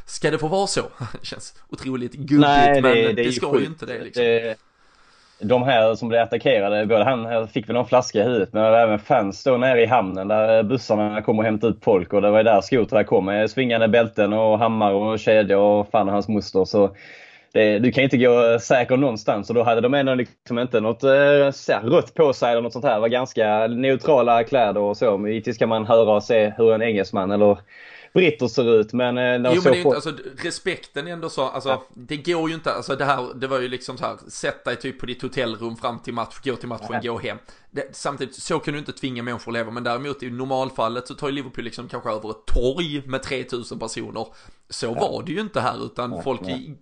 [0.06, 0.82] ska det få vara så?
[1.20, 4.24] Det känns otroligt gubbigt men det, det, det ska ju inte det liksom.
[4.24, 4.56] Det
[5.40, 8.98] de här som blev attackerade, både han fick väl någon flaska i huvudet men även
[8.98, 12.42] fans då nere i hamnen där bussarna kom och hämtade ut folk och det var
[12.42, 16.64] där Skoter kom med svingande bälten och hammar och kedjor och fan och hans moster.
[16.64, 16.96] Så
[17.52, 21.02] det, du kan inte gå säker någonstans och då hade de ändå liksom inte något
[21.02, 22.94] äh, rött på sig eller något sånt här.
[22.94, 25.18] Det var ganska neutrala kläder och så.
[25.18, 27.58] Men givetvis kan man höra och se hur en engelsman eller
[28.14, 28.92] britter ser ut.
[28.92, 31.82] Men, eh, jo, men det är inte, alltså, respekten är ändå så, alltså ja.
[31.94, 34.76] det går ju inte, alltså det här, det var ju liksom så här, sätt dig
[34.76, 37.12] typ på ditt hotellrum fram till match, gå till matchen, ja.
[37.12, 37.38] gå hem.
[37.70, 41.14] Det, samtidigt, så kan du inte tvinga människor att leva, men däremot i normalfallet så
[41.14, 44.26] tar ju Liverpool liksom kanske över ett torg med 3000 personer.
[44.70, 44.94] Så ja.
[44.94, 46.76] var det ju inte här, utan ja, folk i,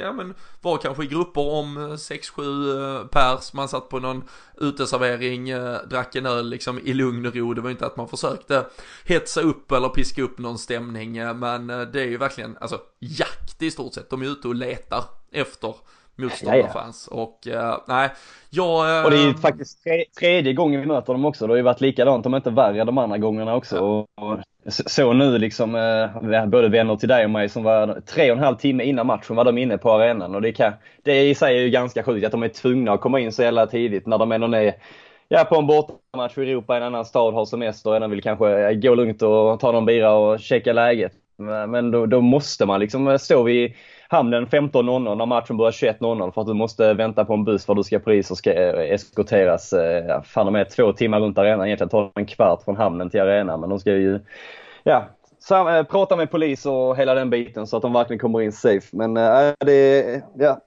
[0.00, 4.24] ja, men, var kanske i grupper om 6-7 eh, pers, man satt på någon
[4.60, 7.54] uteservering, eh, drack en öl liksom i lugn och ro.
[7.54, 8.66] Det var inte att man försökte
[9.04, 13.62] hetsa upp eller piska upp någon stämning, eh, men det är ju verkligen, alltså jakt
[13.62, 14.10] i stort sett.
[14.10, 15.74] De är ute och letar efter
[16.16, 17.08] motståndarfans.
[17.08, 18.10] Och uh, nej,
[18.50, 19.04] jag...
[19.04, 21.46] Och det är ju faktiskt tre, tredje gången vi möter dem också.
[21.46, 23.78] Det har ju varit likadant, om inte värre de andra gångerna också.
[23.78, 28.30] Och, och så nu liksom, uh, både vänner till dig och mig som var tre
[28.30, 30.34] och en halv timme innan matchen var de inne på arenan.
[30.34, 30.72] Och det, kan,
[31.02, 33.42] det i sig är ju ganska sjukt att de är tvungna att komma in så
[33.42, 34.74] jävla tidigt när de ändå är
[35.28, 38.74] ja, på en bortamatch i Europa en annan stad, har semester och ändå vill kanske
[38.74, 41.12] gå lugnt och ta någon bira och checka läget.
[41.68, 43.74] Men då, då måste man liksom stå vid
[44.08, 47.72] hamnen 15.00 när matchen börjar 21.00 för att du måste vänta på en buss för
[47.72, 49.74] att du ska polis och ska eskorteras
[50.08, 51.66] ja, fan med två timmar runt arenan.
[51.66, 54.20] Egentligen tar en kvart från hamnen till arenan men de ska ju
[54.82, 55.04] ja,
[55.38, 58.96] sam, prata med polis och hela den biten så att de verkligen kommer in safe.
[58.96, 60.60] Men äh, det, ja,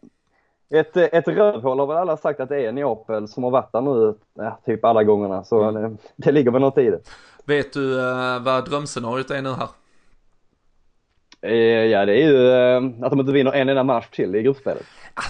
[0.69, 3.81] ett, ett rövhål har väl alla sagt att det är Neapel som har varit där
[3.81, 5.43] nu ja, typ alla gångerna.
[5.43, 5.81] Så mm.
[5.81, 6.99] det, det ligger väl något i det.
[7.45, 9.67] Vet du uh, vad drömscenariot är nu här?
[11.41, 11.53] Eh,
[11.85, 14.85] ja, det är ju uh, att de inte vinner en enda match till i gruppspelet.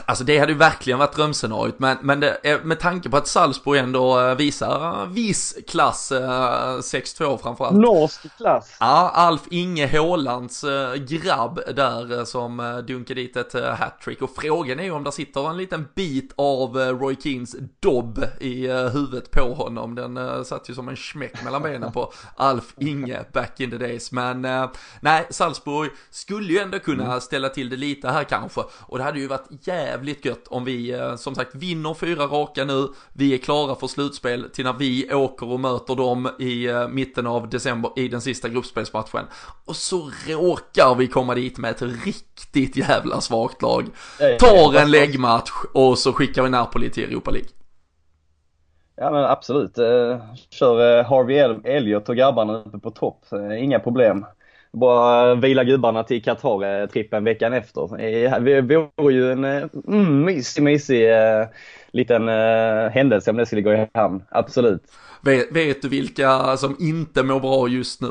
[0.06, 3.80] Alltså det hade ju verkligen varit drömscenariot, men, men det, med tanke på att Salzburg
[3.80, 7.76] ändå eh, visar viss klass, 6-2 eh, framförallt.
[7.76, 8.78] Norsk klass.
[8.80, 14.22] Ja, Alf Inge Hålands eh, grabb där som dunkar dit ett hattrick.
[14.22, 18.68] Och frågan är ju om det sitter en liten bit av Roy Keens dobb i
[18.68, 19.96] huvudet på honom.
[19.96, 24.12] Den satt ju som en smäck mellan benen på Alf Inge back in the days.
[24.12, 24.42] Men
[25.02, 27.22] nej, Salzburg skulle ju ändå kunna mm.
[27.22, 28.62] ställa till det lite här kanske.
[28.82, 32.66] Och det hade ju varit jävligt gött om vi eh, som sagt vinner fyra raka
[32.66, 32.88] nu.
[33.14, 37.28] Vi är klara för slutspel till när vi åker och möter dem i eh, mitten
[37.28, 39.26] av december i den sista gruppspelsmatchen.
[39.66, 43.86] Och så råkar vi komma dit med ett riktigt jävla svagt lag.
[44.40, 47.50] Tar en läggmatch och så skickar vi Napoli till Europa League.
[48.96, 49.78] Ja men absolut.
[49.78, 53.26] Eh, kör Harvey Elliot och grabbarna uppe på topp.
[53.60, 54.26] Inga problem
[54.80, 57.98] bara vila gubbarna till Qatar-trippen veckan efter.
[58.62, 61.48] Det vore ju en mm, mysig, mysig uh,
[61.92, 64.24] liten uh, händelse om det skulle gå i hamn.
[64.30, 64.84] Absolut.
[65.22, 68.08] Vet, vet, du vilka som inte mår bra just nu?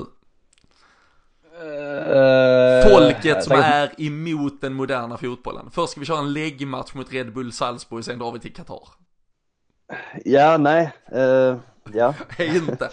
[1.57, 5.71] Uh, Folket som är emot den moderna fotbollen.
[5.71, 8.89] Först ska vi köra en läggmatch mot Red Bull Salzburg, sen drar vi till Qatar.
[10.25, 10.93] Ja, nej.
[11.15, 11.57] Uh...
[11.95, 12.15] Ja.
[12.37, 12.91] det, är inte,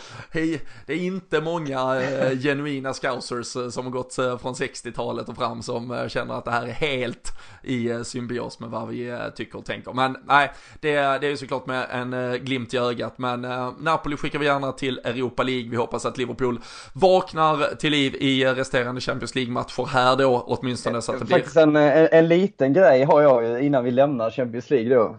[0.86, 5.36] det är inte många eh, genuina scousers eh, som har gått eh, från 60-talet och
[5.36, 7.32] fram som känner att det här är helt
[7.64, 9.94] i symbios med vad vi tycker och tänker.
[9.94, 13.18] Men nej, det, det är ju såklart med en glimt i ögat.
[13.18, 13.42] Men
[13.80, 15.70] Napoli skickar vi gärna till Europa League.
[15.70, 16.60] Vi hoppas att Liverpool
[16.94, 21.36] vaknar till liv i resterande Champions League-matcher här då, åtminstone så att det blir.
[21.36, 25.16] Faktiskt en, en, en liten grej har jag innan vi lämnar Champions League då.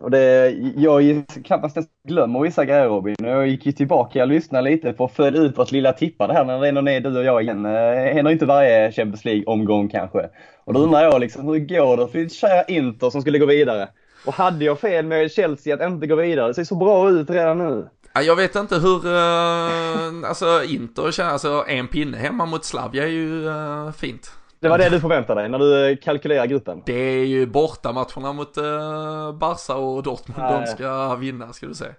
[0.00, 3.16] Och det, jag knappast ens glömmer vissa grejer Robin.
[3.18, 6.44] Jag gick ju tillbaka och lyssnade lite på att följa ut vårt lilla tippande här
[6.44, 7.62] när det ändå är du och jag igen.
[7.62, 10.28] Det händer inte varje Champions League-omgång kanske.
[10.64, 13.46] Och då undrar jag liksom, hur går det för ditt kära Inter som skulle gå
[13.46, 13.88] vidare?
[14.26, 16.48] Och hade jag fel med Chelsea att inte gå vidare?
[16.48, 17.88] Det ser så bra ut redan nu.
[18.14, 23.48] Jag vet inte hur, eh, alltså Inter, alltså en pinne hemma mot Slavia är ju
[23.48, 24.32] eh, fint.
[24.60, 26.82] Det var det du förväntade dig när du kalkylerar gruppen?
[26.86, 30.60] Det är ju bortamatcherna mot uh, Barca och Dortmund Nej.
[30.60, 31.94] de ska vinna ska du säga.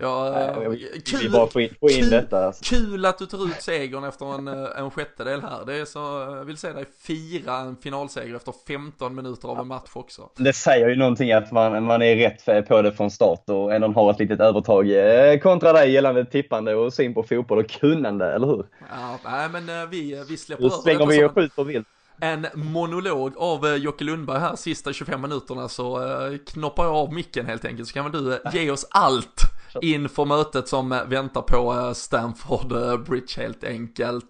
[0.00, 2.46] Ja, Nej, jag vill, kul, bara få in, få in kul, detta.
[2.46, 2.76] Alltså.
[2.76, 5.64] kul att du tar ut segern efter en, eh, en sjättedel här.
[5.66, 5.98] Det är så,
[6.36, 10.30] jag vill se dig fira en finalseger efter 15 minuter av en match också.
[10.36, 13.88] Det säger ju någonting att man, man är rätt på det från start och ändå
[13.88, 18.32] har ett litet övertag eh, kontra dig gällande tippande och syn på fotboll och kunnande,
[18.32, 18.66] eller hur?
[18.90, 21.86] Ja, nej men vi, vi släpper över svänger vi och skjuter vilt
[22.20, 26.00] en monolog av eh, Jocke Lundberg här sista 25 minuterna så
[26.46, 29.42] knoppar jag av micken helt enkelt så kan väl du ge oss allt
[29.82, 34.26] inför mötet som eh, väntar på eh, Stanford Stamford Bridge helt enkelt.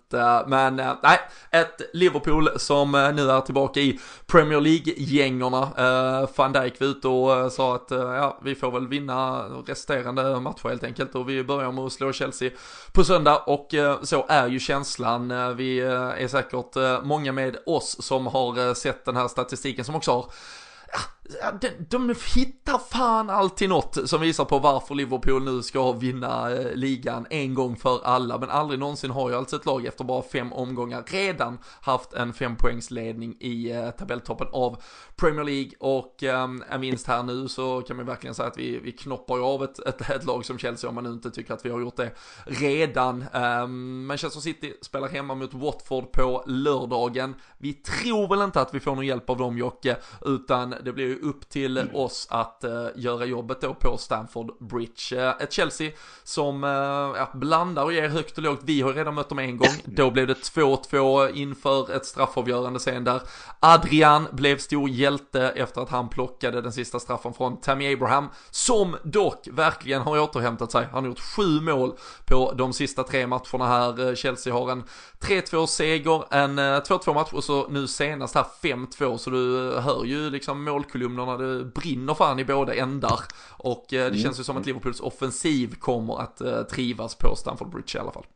[0.46, 1.18] Men nej,
[1.50, 5.68] ett Liverpool som nu är tillbaka i Premier League-gängorna.
[6.36, 10.84] Van Dijk var ute och sa att ja, vi får väl vinna resterande matcher helt
[10.84, 12.50] enkelt och vi börjar med att slå Chelsea
[12.92, 13.68] på söndag och
[14.02, 15.56] så är ju känslan.
[15.56, 20.32] Vi är säkert många med oss som har sett den här statistiken som också har
[21.60, 26.72] de, de hittar fan alltid något som visar på varför Liverpool nu ska vinna eh,
[26.74, 28.38] ligan en gång för alla.
[28.38, 32.32] Men aldrig någonsin har ju alltså ett lag efter bara fem omgångar redan haft en
[32.32, 34.82] fempoängsledning i eh, tabelltoppen av
[35.16, 35.70] Premier League.
[35.80, 39.36] Och um, en vinst här nu så kan man verkligen säga att vi, vi knoppar
[39.36, 41.70] ju av ett, ett, ett, lag som Chelsea om man nu inte tycker att vi
[41.70, 42.10] har gjort det
[42.44, 43.24] redan.
[43.34, 47.34] Um, Manchester City spelar hemma mot Watford på lördagen.
[47.58, 51.06] Vi tror väl inte att vi får någon hjälp av dem Jocke, utan det blir
[51.06, 51.96] ju upp till mm.
[51.96, 55.16] oss att uh, göra jobbet då på Stamford Bridge.
[55.16, 55.90] Uh, ett Chelsea
[56.22, 56.62] som
[57.16, 58.60] ja, blandar och ger högt och lågt.
[58.62, 59.68] Vi har redan mött dem en gång.
[59.84, 63.20] Då blev det 2-2 inför ett straffavgörande sen där.
[63.60, 68.96] Adrian blev stor hjälte efter att han plockade den sista straffen från Tammy Abraham, som
[69.02, 70.88] dock verkligen har återhämtat sig.
[70.92, 71.92] Han har gjort sju mål
[72.24, 74.14] på de sista tre matcherna här.
[74.14, 74.84] Chelsea har en
[75.20, 80.30] 3-2 seger, en 2-2 match och så nu senast här 5-2 så du hör ju
[80.30, 83.20] liksom målkolumnerna, det brinner fan i båda ändar.
[83.58, 84.18] Och eh, det mm.
[84.18, 88.12] känns ju som att Liverpools offensiv kommer att eh, trivas på Stamford Bridge i alla
[88.12, 88.26] fall.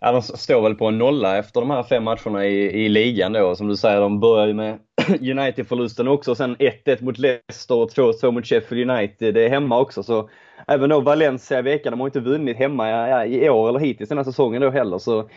[0.00, 3.32] Ja, de står väl på en nolla efter de här fem matcherna i, i ligan
[3.32, 3.56] då.
[3.56, 4.78] Som du säger, de börjar ju med
[5.20, 6.34] United-förlusten också.
[6.34, 9.34] Sen 1-1 mot Leicester och 2-2 mot Sheffield United.
[9.34, 10.02] Det är hemma också.
[10.02, 10.30] Så
[10.66, 14.08] även då Valencia i veckan, de har inte vunnit hemma ja, i år eller hittills
[14.08, 14.98] den här säsongen då heller.
[14.98, 15.30] Så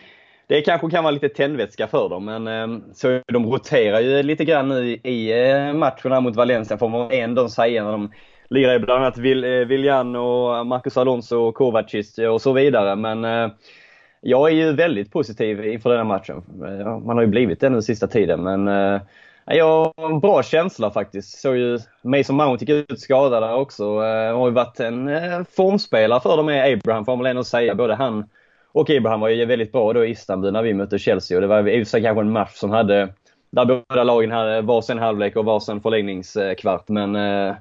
[0.52, 4.46] det kanske kan vara lite tändvätska för dem, men ehm, så de roterar ju lite
[4.46, 8.12] grann nu i eh, matchen matcherna mot Valencia får man ändå säga när de
[8.50, 12.96] lirar bland annat eh, Viljan och Marcus Alonso och Kovacic och så vidare.
[12.96, 13.52] Men eh,
[14.22, 16.44] jag är ju väldigt positiv inför den här matchen.
[17.06, 18.68] Man har ju blivit det nu sista tiden, men
[19.46, 21.42] jag har en bra känsla faktiskt.
[21.42, 24.00] Såg ju Mason Mount gick ut skadad där också.
[24.00, 27.76] Han Har ju varit en formspelare för dem med Abraham får man väl ändå säga.
[27.76, 28.26] Både han
[28.72, 31.48] och Abraham var ju väldigt bra då i Istanbul när vi mötte Chelsea och det
[31.48, 33.14] var i och för sig kanske en match som hade
[33.52, 37.56] där båda lagen hade varsin halvlek och varsin förlängningskvart men eh,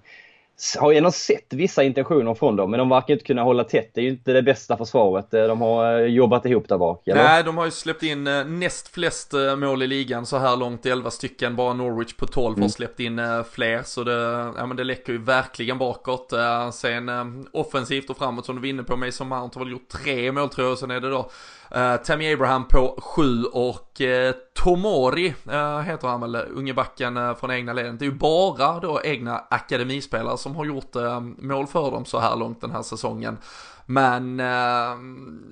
[0.78, 3.90] har ändå sett vissa intentioner från dem, men de verkar inte kunna hålla tätt.
[3.94, 7.08] Det är ju inte det bästa försvaret eh, de har eh, jobbat ihop där bak.
[7.08, 7.24] Eller?
[7.24, 10.86] Nej, de har ju släppt in eh, näst flest mål i ligan så här långt,
[10.86, 11.56] 11 stycken.
[11.56, 12.62] Bara Norwich på 12 mm.
[12.62, 13.20] har släppt in
[13.52, 16.32] fler, så det, ja, men det läcker ju verkligen bakåt.
[16.72, 17.10] Sen
[17.52, 20.48] offensivt och framåt som du var inne på, Mason Mount har väl gjort tre mål
[20.48, 21.30] tror jag, sen är det då
[21.76, 27.50] Uh, Tammy Abraham på 7 och uh, Tomori uh, heter han väl, ungebacken uh, från
[27.50, 27.98] egna leden.
[27.98, 30.94] Det är ju bara då egna akademispelare som har gjort
[31.38, 33.38] mål för dem så här långt den här säsongen.
[33.86, 34.42] Men,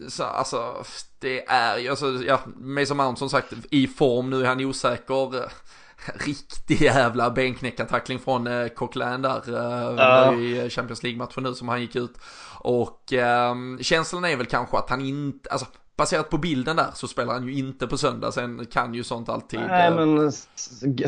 [0.08, 0.74] så, alltså,
[1.18, 5.50] det är ju, alltså, ja, Mason Mount som sagt i form, nu är han osäker.
[6.14, 9.42] Riktig jävla benknäckartackling från eh, Coquelin där.
[9.48, 10.34] Eh, ja.
[10.34, 12.18] I Champions League-matchen nu som han gick ut.
[12.60, 15.66] Och eh, känslan är väl kanske att han inte, alltså
[15.98, 18.32] baserat på bilden där så spelar han ju inte på söndag.
[18.32, 19.60] Sen kan ju sånt alltid...
[19.68, 20.32] Nej, eh, men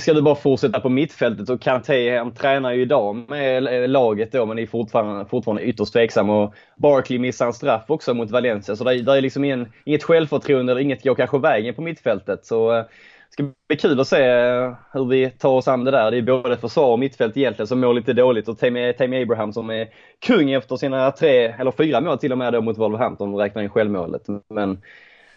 [0.00, 4.46] ska du bara fortsätta på mittfältet så Kanté, han tränar ju idag med laget då
[4.46, 6.30] men är fortfarande, fortfarande ytterst tveksam.
[6.30, 8.76] Och Barkley missar en straff också mot Valencia.
[8.76, 12.46] Så det, det är liksom ingen, inget självförtroende eller inget går kanske vägen på mittfältet.
[12.46, 12.84] Så eh,
[13.30, 16.10] ska bli kul att se eh, hur vi tar oss an det där.
[16.10, 19.70] Det är både försvar och mittfält egentligen som mår lite dåligt och Tammy Abraham som
[19.70, 19.88] är
[20.18, 23.70] kung efter sina tre, eller fyra mål till och med då mot Wolverhampton, räknar in
[23.70, 24.22] självmålet.
[24.48, 24.82] Men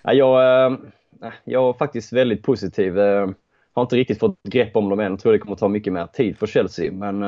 [0.03, 0.77] ja, jag, äh,
[1.43, 2.97] jag är faktiskt väldigt positiv.
[2.97, 3.33] Jag
[3.73, 5.11] har inte riktigt fått grepp om dem än.
[5.11, 6.91] Jag tror det kommer ta mycket mer tid för Chelsea.
[6.91, 7.21] Men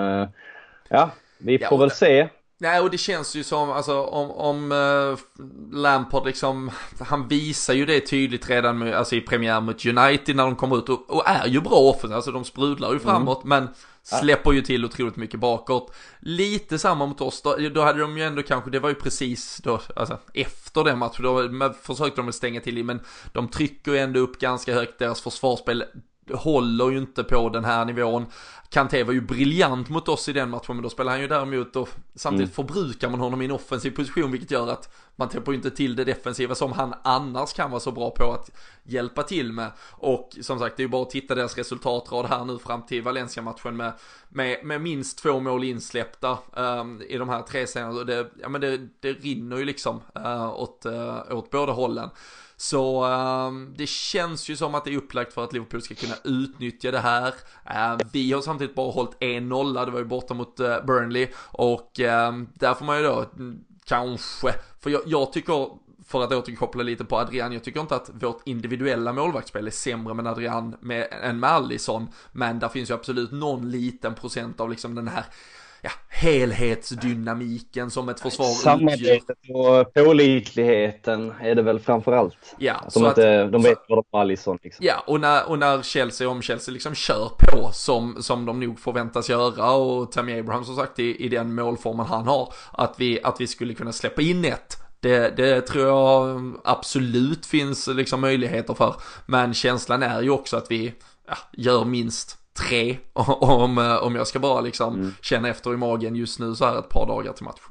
[0.90, 2.28] ja, vi får ja, väl se.
[2.58, 5.18] Nej, och det känns ju som, alltså om, om uh,
[5.72, 10.44] Lampard liksom, han visar ju det tydligt redan med, alltså i premiär mot United när
[10.44, 13.04] de kommer ut och, och är ju bra offensivt, alltså de sprudlar ju mm.
[13.04, 13.64] framåt mm.
[13.64, 13.74] men
[14.22, 15.96] släpper ju till otroligt mycket bakåt.
[16.20, 19.58] Lite samma mot oss då, då hade de ju ändå kanske, det var ju precis
[19.64, 23.00] då, alltså efter den matchen, då försökte de stänga till men
[23.34, 25.84] de trycker ju ändå upp ganska högt, deras försvarsspel
[26.34, 28.26] håller ju inte på den här nivån.
[28.70, 31.76] Kanté var ju briljant mot oss i den matchen, men då spelar han ju däremot
[31.76, 32.68] och samtidigt mm.
[32.68, 36.04] förbrukar man honom i en offensiv position, vilket gör att man täpper inte till det
[36.04, 38.50] defensiva som han annars kan vara så bra på att
[38.84, 39.72] hjälpa till med.
[39.92, 43.02] Och som sagt, det är ju bara att titta deras resultatrad här nu fram till
[43.02, 43.94] Valencia-matchen med,
[44.30, 48.04] med, med minst två mål insläppta um, i de här tre scenerna.
[48.04, 52.10] Det, ja, men det, det rinner ju liksom uh, åt, uh, åt båda hållen.
[52.58, 56.16] Så um, det känns ju som att det är upplagt för att Liverpool ska kunna
[56.24, 57.28] utnyttja det här.
[57.28, 61.28] Uh, vi har samtidigt bara hållit en nolla, det var ju borta mot uh, Burnley.
[61.38, 65.70] Och um, där får man ju då mm, kanske, för jag, jag tycker
[66.08, 70.14] för att återkoppla lite på Adrian, jag tycker inte att vårt individuella målvaktsspel är sämre
[70.14, 74.70] med Adrian med, än med Allison, men där finns ju absolut någon liten procent av
[74.70, 75.26] liksom den här
[75.86, 82.56] ja, helhetsdynamiken som ett försvar Samarbetet och pålitligheten är det väl framförallt.
[82.58, 84.58] Ja, att de, inte, att, de vet vad de har Alisson.
[84.64, 84.86] Liksom.
[84.86, 88.80] Ja, och när, och när Chelsea, om Chelsea liksom kör på som, som de nog
[88.80, 93.24] förväntas göra och Tammy Abraham som sagt i, i den målformen han har, att vi,
[93.24, 98.74] att vi skulle kunna släppa in ett det, det, tror jag absolut finns liksom möjligheter
[98.74, 98.96] för.
[99.26, 100.94] Men känslan är ju också att vi
[101.28, 102.98] ja, gör minst tre
[103.40, 105.12] om, om jag ska bara liksom mm.
[105.22, 107.62] känna efter i magen just nu så här ett par dagar till match.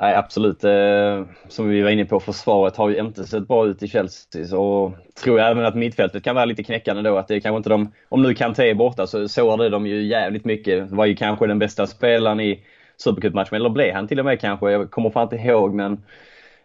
[0.00, 0.64] Nej, absolut.
[0.64, 4.46] Eh, som vi var inne på, försvaret har ju inte sett bra ut i Chelsea.
[4.46, 4.92] Så
[5.22, 7.16] tror jag även att mittfältet kan vara lite knäckande då.
[7.16, 10.44] Att det kanske inte de, om nu Kanté är borta så sårade de ju jävligt
[10.44, 10.90] mycket.
[10.90, 12.64] Var ju kanske den bästa spelaren i
[12.96, 13.56] Supercup-matchen.
[13.56, 14.70] Eller blev han till och med kanske?
[14.70, 16.02] Jag kommer fan inte ihåg, men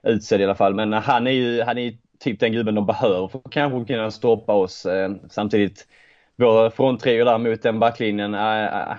[0.03, 0.73] utsedd i alla fall.
[0.73, 4.11] Men han är ju, han är typ den gubben de behöver för att kanske kunna
[4.11, 4.85] stoppa oss.
[4.85, 5.87] Eh, samtidigt
[6.43, 8.35] vår fronttrio där mot den backlinjen,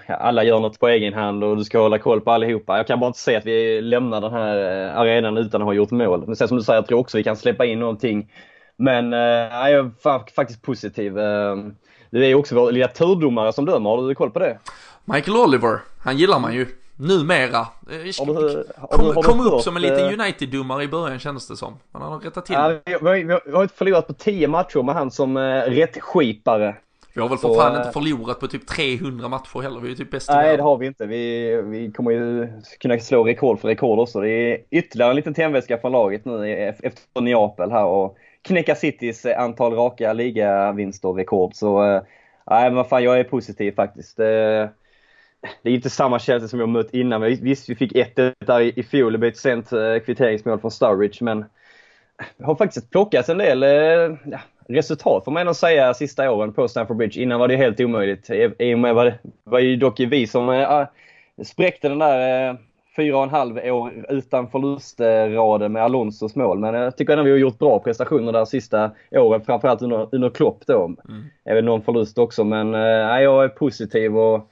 [0.08, 2.76] alla gör något på egen hand och du ska hålla koll på allihopa.
[2.76, 5.74] Jag kan bara inte säga att vi lämnar den här eh, arenan utan att ha
[5.74, 6.24] gjort mål.
[6.26, 8.32] Men sen som du säger, jag tror också vi kan släppa in någonting.
[8.76, 9.90] Men äh, jag är
[10.34, 11.14] faktiskt positiv.
[12.10, 14.58] Det är också vår lilla turdomare som dömer, har du koll på det?
[15.04, 16.66] Michael Oliver, han gillar man ju
[16.96, 17.58] numera.
[17.58, 21.56] Har du, har kom, du, kom upp som en liten United-domare i början kändes det
[21.56, 21.74] som.
[21.92, 22.54] Men han har rättat till.
[22.54, 26.76] Ja, vi, vi, vi har inte förlorat på 10 matcher med han som uh, rättskipare.
[27.14, 29.80] Vi har väl för fan inte förlorat på typ 300 matcher heller.
[29.80, 31.06] Vi är typ bäst Nej, det har vi inte.
[31.06, 32.48] Vi, vi kommer ju
[32.80, 34.20] kunna slå rekord för rekord också.
[34.20, 39.26] Det är ytterligare en liten tändvätska från laget nu efter Neapel här och knäcka Citys
[39.26, 41.54] antal raka ligavinster och rekord.
[41.54, 42.02] Så eh,
[42.50, 44.16] nej, men vad fan, jag är positiv faktiskt.
[44.16, 44.70] Det,
[45.62, 47.22] det är inte samma Chelsea som har mött innan.
[47.22, 49.12] Visst, vi fick 1-1 där i fjol.
[49.12, 51.44] Det blev ett sent eh, kvitteringsmål från Sturridge, men
[52.36, 53.62] det har faktiskt plockats en del
[54.24, 57.20] ja, resultat får man ändå säga sista åren på Stamford Bridge.
[57.20, 58.30] Innan var det helt omöjligt.
[58.58, 60.86] I och med var det var ju dock vi som äh,
[61.44, 62.56] spräckte den där äh,
[62.96, 66.58] fyra och en halv år utan förlustraden med Alonsos mål.
[66.58, 70.30] Men jag tycker ändå vi har gjort bra prestationer där sista åren, framförallt under, under
[70.30, 70.84] Klopp då.
[70.84, 71.24] Mm.
[71.44, 72.80] Även någon förlust också, men äh,
[73.22, 74.50] jag är positiv och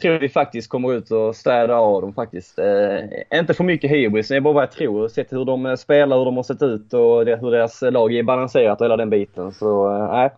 [0.00, 2.58] tror vi faktiskt kommer ut och städar av dem faktiskt.
[2.58, 5.08] Eh, inte för mycket hybris, det är bara vad jag tror.
[5.08, 8.14] Sett hur de eh, spelar, hur de har sett ut och det, hur deras lag
[8.14, 9.52] är balanserat och hela den biten.
[9.52, 10.30] Så eh, nej.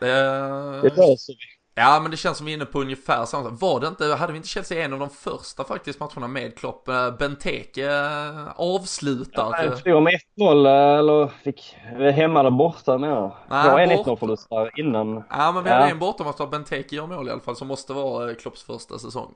[0.00, 1.53] Eh, det löser vi.
[1.76, 3.60] Ja men det känns som vi är inne på ungefär samma sak.
[3.60, 6.88] Var det inte, hade vi inte Chelsea en av de första faktiskt matcherna med Klopp?
[6.88, 9.64] Eh, Benteke eh, avslutar.
[9.64, 11.76] Ja, förlorade med 1-0 eller fick
[12.14, 13.10] hemma eller borta med.
[13.48, 15.24] Det var en 1-0 förlust där innan.
[15.30, 17.92] Ja men vi hade en bortamatch där Benteke gör mål i alla fall som måste
[17.92, 19.34] vara eh, Klopps första säsong.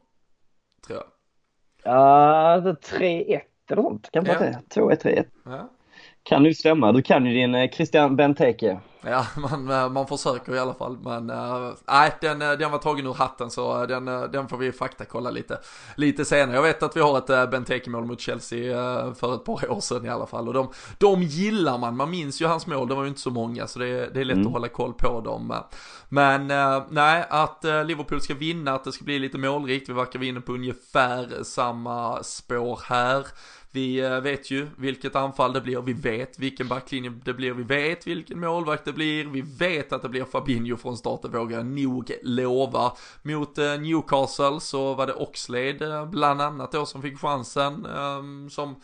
[0.86, 1.06] Tror jag.
[1.82, 4.10] Ja, 3-1 eller sånt.
[4.10, 4.60] Kan vara det?
[4.74, 5.24] 2-1, 3-1.
[5.44, 5.70] Ja.
[6.22, 6.92] Kan ju stämma.
[6.92, 8.80] Du kan ju din Christian Benteke.
[9.00, 10.98] Ja, man, eh, man försöker i alla fall.
[11.02, 14.72] Men uh, nej, den, eh, den var tagen ur hatten så den, den får vi
[14.72, 15.58] faktakolla lite,
[15.96, 16.56] lite senare.
[16.56, 20.08] Jag vet att vi har ett Benteke-mål mot Chelsea för ett par år sedan i
[20.08, 20.48] alla fall.
[20.48, 20.68] Och de,
[20.98, 23.78] de gillar man, man minns ju hans mål, det var ju inte så många så
[23.78, 24.46] det, det är lätt mm.
[24.46, 25.54] att hålla koll på dem.
[26.08, 30.18] Men uh, nej, att Liverpool ska vinna, att det ska bli lite målrikt, vi verkar
[30.18, 33.26] vara inne på ungefär samma spår här.
[33.70, 37.62] Vi eh, vet ju vilket anfall det blir, vi vet vilken backlinje det blir, vi
[37.62, 41.66] vet vilken målvakt det blir, vi vet att det blir Fabinho från starten vågar jag
[41.66, 42.92] nog lova.
[43.22, 48.50] Mot eh, Newcastle så var det Oxlade eh, bland annat då som fick chansen, ehm,
[48.50, 48.76] som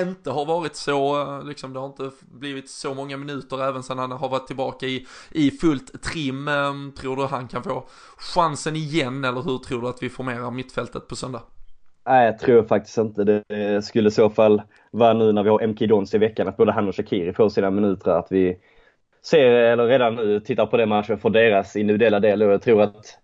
[0.00, 3.98] inte har varit så, eh, liksom det har inte blivit så många minuter även sen
[3.98, 6.48] han har varit tillbaka i, i fullt trim.
[6.48, 7.84] Ehm, tror du han kan få
[8.34, 11.42] chansen igen eller hur tror du att vi formerar mittfältet på söndag?
[12.06, 15.66] Nej, jag tror faktiskt inte det skulle i så fall vara nu när vi har
[15.66, 18.58] MK Dons i veckan att både han och Shakiri får sina minuter att vi
[19.26, 22.62] ser, eller redan eh, nu tittar på den matchen för deras individuella del och jag
[22.62, 23.18] tror att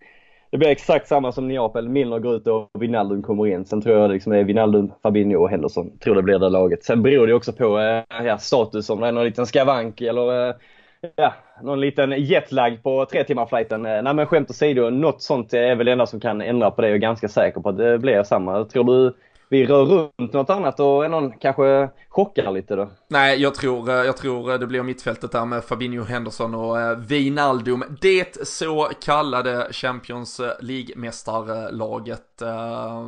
[0.50, 1.88] det blir exakt samma som Neapel.
[1.88, 3.64] Milner går ut och Wijnaldum kommer in.
[3.64, 5.98] Sen tror jag liksom det är Wijnaldum, Fabinho och Henderson.
[5.98, 6.84] Tror det blir det laget.
[6.84, 10.48] Sen beror det också på eh, ja, status, om det är någon liten skavank eller
[10.48, 10.54] eh,
[11.16, 13.86] ja, någon liten jetlag på tre timmar flighten.
[13.86, 16.82] Eh, nej men skämt åsido, något sånt är väl det enda som kan ändra på
[16.82, 16.88] det.
[16.88, 18.64] Jag är ganska säker på att det blir samma.
[18.64, 19.14] Tror du
[19.48, 22.90] vi rör runt något annat och är någon kanske chockar lite då?
[23.12, 26.80] Nej, jag tror, eh, jag tror eh, det blir mittfältet där med Fabinho Henderson och
[26.80, 27.84] eh, Wijnaldum.
[28.00, 32.26] Det så kallade Champions League-mästarlaget.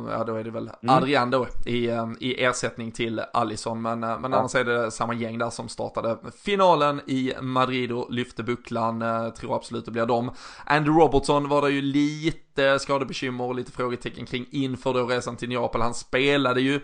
[0.09, 0.95] Ja, då är det väl mm.
[0.95, 1.89] Adrian då i,
[2.19, 3.81] i ersättning till Allison.
[3.81, 4.37] Men, men ja.
[4.37, 9.03] annars är det samma gäng där som startade finalen i Madrid och lyfte bucklan.
[9.39, 10.31] Tror absolut det blir dem.
[10.65, 15.49] Andrew Robertson var det ju lite skadebekymmer och lite frågetecken kring inför då resan till
[15.49, 15.81] Neapel.
[15.81, 16.79] Han spelade ju.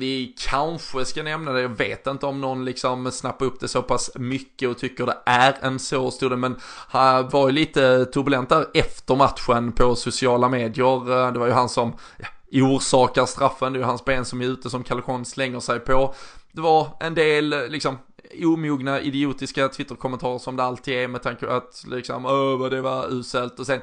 [0.00, 3.82] vi kanske ska nämna det, jag vet inte om någon liksom snappar upp det så
[3.82, 6.56] pass mycket och tycker det är en så stor del, men
[6.88, 11.26] han var ju lite turbulent där efter matchen på sociala medier.
[11.26, 11.92] Eh, det var ju han som
[12.50, 15.80] ja, orsakar straffen, det är ju hans ben som är ute som Calcon slänger sig
[15.80, 16.14] på.
[16.52, 17.98] Det var en del eh, liksom
[18.44, 22.80] omogna idiotiska Twitter-kommentarer som det alltid är med tanke på att liksom, öh vad det
[22.80, 23.80] var uselt och sen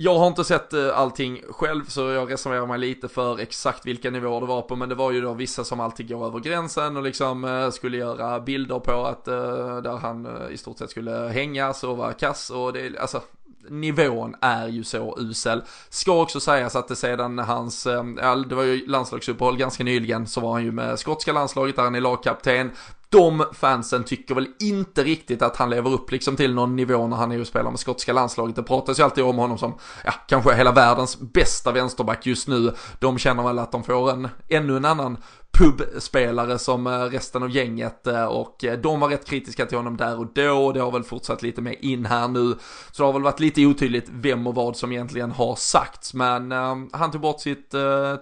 [0.00, 4.10] jag har inte sett eh, allting själv så jag reserverar mig lite för exakt vilka
[4.10, 6.96] nivåer det var på men det var ju då vissa som alltid går över gränsen
[6.96, 11.10] och liksom eh, skulle göra bilder på att eh, där han i stort sett skulle
[11.10, 13.22] hängas och vara kass och det alltså
[13.70, 15.62] nivån är ju så usel.
[15.88, 20.26] Ska också sägas att det sedan hans, eh, ja, det var ju landslagsuppehåll ganska nyligen,
[20.26, 22.70] så var han ju med skotska landslaget där han är lagkapten
[23.10, 27.16] de fansen tycker väl inte riktigt att han lever upp liksom till någon nivå när
[27.16, 28.56] han är och spelar med skotska landslaget.
[28.56, 32.74] Det pratas ju alltid om honom som, ja, kanske hela världens bästa vänsterback just nu.
[32.98, 35.16] De känner väl att de får en, ännu en annan
[35.58, 39.96] pubspelare som eh, resten av gänget eh, och eh, de var rätt kritiska till honom
[39.96, 42.54] där och då och det har väl fortsatt lite mer in här nu.
[42.90, 46.50] Så det har väl varit lite otydligt vem och vad som egentligen har sagts men
[46.92, 47.74] han tog bort sitt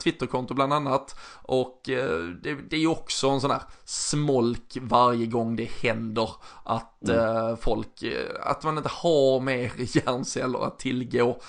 [0.02, 5.56] Twitterkonto bland annat och det, det, är ju också en sån här smolk varje gång
[5.56, 6.30] det händer
[6.64, 7.56] att mm.
[7.56, 8.04] folk,
[8.42, 11.40] att man inte har mer hjärnceller att tillgå.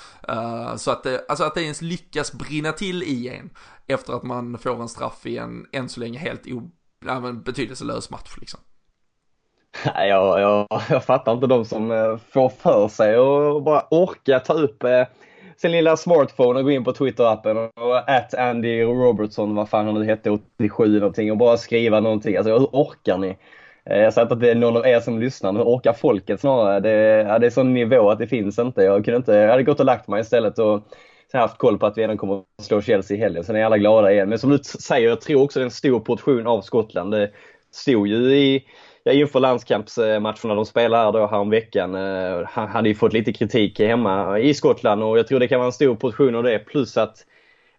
[0.77, 3.49] så att det, alltså att det ens lyckas brinna till i en
[3.87, 6.61] efter att man får en straff i en än så länge helt o,
[7.05, 8.59] ja, betydelselös match liksom.
[9.85, 14.39] Nej, jag, jag, jag fattar inte de som eh, får för sig och bara orka
[14.39, 15.03] ta upp eh,
[15.57, 19.95] sin lilla smartphone och gå in på Twitter-appen och at Andy Robertson, vad fan han
[19.95, 22.37] nu hette, 87 någonting och bara skriva någonting.
[22.37, 23.37] Alltså hur orkar ni?
[23.89, 25.93] Eh, jag säger inte att det är någon av er som lyssnar, men hur orkar
[25.93, 26.79] folket snarare?
[26.79, 26.89] Det,
[27.27, 28.83] ja, det är sån nivå att det finns inte.
[28.83, 30.83] Jag kunde inte, jag hade gått och lagt mig istället och
[31.31, 33.43] så haft koll på att vi redan kommer att slå Chelsea i helgen.
[33.43, 34.29] Sen är alla glada igen.
[34.29, 37.11] Men som du säger, jag tror också det är en stor portion av Skottland.
[37.11, 37.31] Det
[37.71, 38.65] stod ju i
[39.03, 41.95] ja, inför landskampsmatcherna de spelade här då häromveckan.
[41.95, 45.59] Eh, han hade ju fått lite kritik hemma i Skottland och jag tror det kan
[45.59, 46.59] vara en stor portion av det.
[46.59, 47.25] Plus att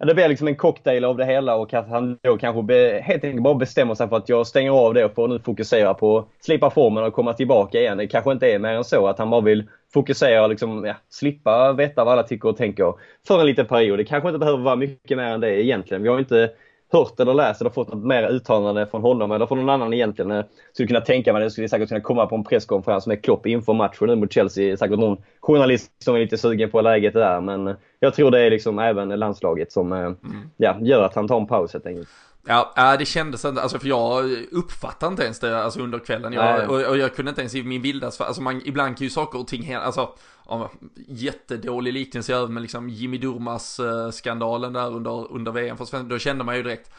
[0.07, 3.25] det blir liksom en cocktail av det hela och att han då kanske be, helt
[3.25, 6.19] enkelt bara bestämmer sig för att jag stänger av det och får nu fokusera på
[6.19, 7.99] att slipa formen och komma tillbaka igen.
[7.99, 10.95] Det kanske inte är mer än så att han bara vill fokusera och liksom, ja,
[11.09, 12.95] slippa veta vad alla tycker och tänker
[13.27, 13.99] för en liten period.
[13.99, 16.03] Det kanske inte behöver vara mycket mer än det egentligen.
[16.03, 16.51] Vi har inte
[16.93, 20.31] hört eller läst eller fått något mer uttalande från honom eller från någon annan egentligen.
[20.31, 23.47] Jag skulle kunna tänka mig det skulle säkert kunna komma på en presskonferens med Klopp
[23.47, 24.77] inför matchen nu mot Chelsea.
[24.77, 27.41] Säkert någon journalist som är lite sugen på läget där.
[27.41, 30.17] Men jag tror det är liksom även landslaget som mm.
[30.57, 32.09] ja, gör att han tar en paus helt enkelt.
[32.47, 36.33] Ja, det kändes inte, alltså för jag uppfattade inte ens det alltså under kvällen.
[36.33, 39.11] Jag, och, och, jag kunde inte ens i min vildaste, alltså man, ibland kan ju
[39.11, 40.15] saker och ting hända, alltså
[40.49, 40.71] ja,
[41.09, 46.05] jättedålig liknelse över med liksom Jimmy Durmas eh, skandalen där under, under VM för Sverige.
[46.05, 46.91] Då kände man ju direkt,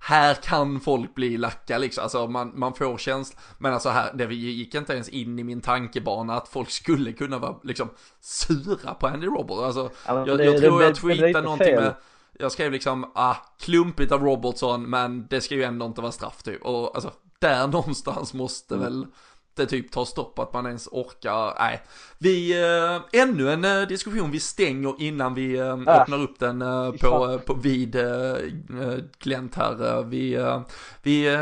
[0.00, 4.34] här kan folk bli lacka liksom, alltså man, man får känsla, men alltså här, det
[4.34, 7.88] gick inte ens in i min tankebana att folk skulle kunna vara liksom
[8.20, 9.62] sura på Andy Roberts.
[9.62, 11.82] Alltså, ja, jag, det, jag tror det, jag tweetade någonting fel.
[11.82, 11.94] med
[12.38, 16.42] jag skrev liksom, ah, klumpigt av Robertson, men det ska ju ändå inte vara straff
[16.42, 16.62] typ.
[16.62, 18.84] Och alltså, där någonstans måste mm.
[18.84, 19.06] väl
[19.56, 21.82] det typ tar stopp, att man ens orkar, nej.
[22.24, 25.88] Vi, äh, ännu en äh, diskussion vi stänger innan vi äh, äh.
[25.88, 28.34] öppnar upp den äh, på, på vid äh,
[29.18, 30.02] glänt här.
[30.02, 30.38] Vi,
[31.02, 31.36] vi,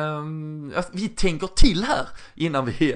[0.92, 2.92] vi tänker till här innan vi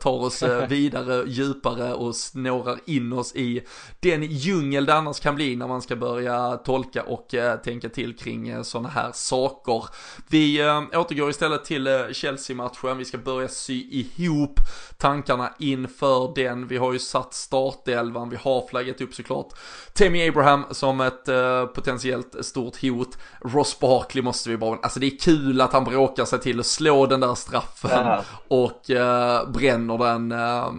[0.00, 3.62] tar oss vidare, djupare och snårar in oss i
[4.00, 8.64] den djungel det annars kan bli när man ska börja tolka och tänka till kring
[8.64, 9.84] sådana här saker.
[10.28, 10.62] Vi
[10.94, 14.57] återgår istället till Chelsea-matchen, vi ska börja sy ihop
[14.96, 16.66] tankarna inför den.
[16.66, 19.52] Vi har ju satt startelvan, vi har flaggat upp såklart
[19.92, 23.18] Temi Abraham som ett uh, potentiellt stort hot.
[23.40, 26.66] Ross Barkley måste vi bara, alltså det är kul att han bråkar sig till att
[26.66, 28.24] slå den där straffen ja.
[28.48, 30.32] och uh, bränner den.
[30.32, 30.72] Uh,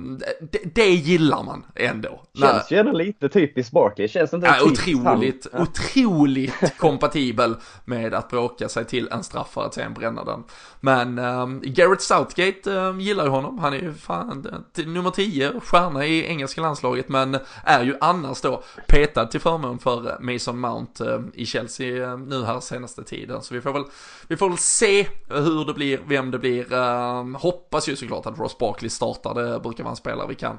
[0.52, 2.22] det, det, gillar man ändå.
[2.40, 5.60] Känns ju ändå lite typiskt Barkley, känns inte ja, Otroligt, ja.
[5.60, 7.56] otroligt kompatibel
[7.86, 10.44] med att bråka sig till en straff för att sen bränna den.
[10.80, 16.06] Men um, Garrett Southgate um, gillar ju honom, han är ju fan nummer 10, stjärna
[16.06, 21.20] i engelska landslaget men är ju annars då petad till förmån för Mason Mount eh,
[21.34, 23.42] i Chelsea eh, nu här senaste tiden.
[23.42, 23.84] Så vi får väl,
[24.28, 26.74] vi får väl se hur det blir, vem det blir.
[26.74, 30.58] Eh, hoppas ju såklart att Ross Barkley startar, det brukar vara en spelare vi kan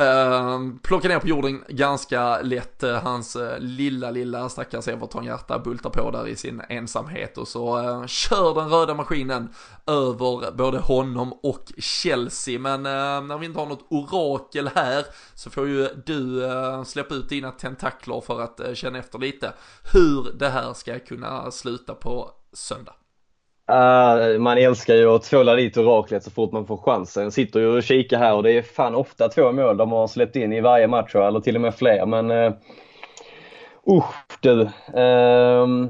[0.00, 2.82] Uh, plockar ner på jorden ganska lätt.
[2.82, 7.78] Eh, hans eh, lilla, lilla stackars Everton-hjärta bultar på där i sin ensamhet och så
[7.78, 9.48] uh, kör den röda maskinen
[9.86, 12.58] över både honom och Chelsea.
[12.58, 16.42] Men när vi inte har något orakel här så får ju du
[16.86, 19.52] släppa ut dina tentakler för att känna efter lite
[19.92, 22.94] hur det här ska kunna sluta på söndag.
[23.72, 27.32] Uh, man älskar ju att tvåla dit oraklet så fort man får chansen.
[27.32, 30.36] Sitter ju och kikar här och det är fan ofta två mål de har släppt
[30.36, 32.06] in i varje match eller till och med fler.
[32.06, 32.52] Men uh,
[33.86, 34.60] usch du.
[34.96, 35.86] Uh,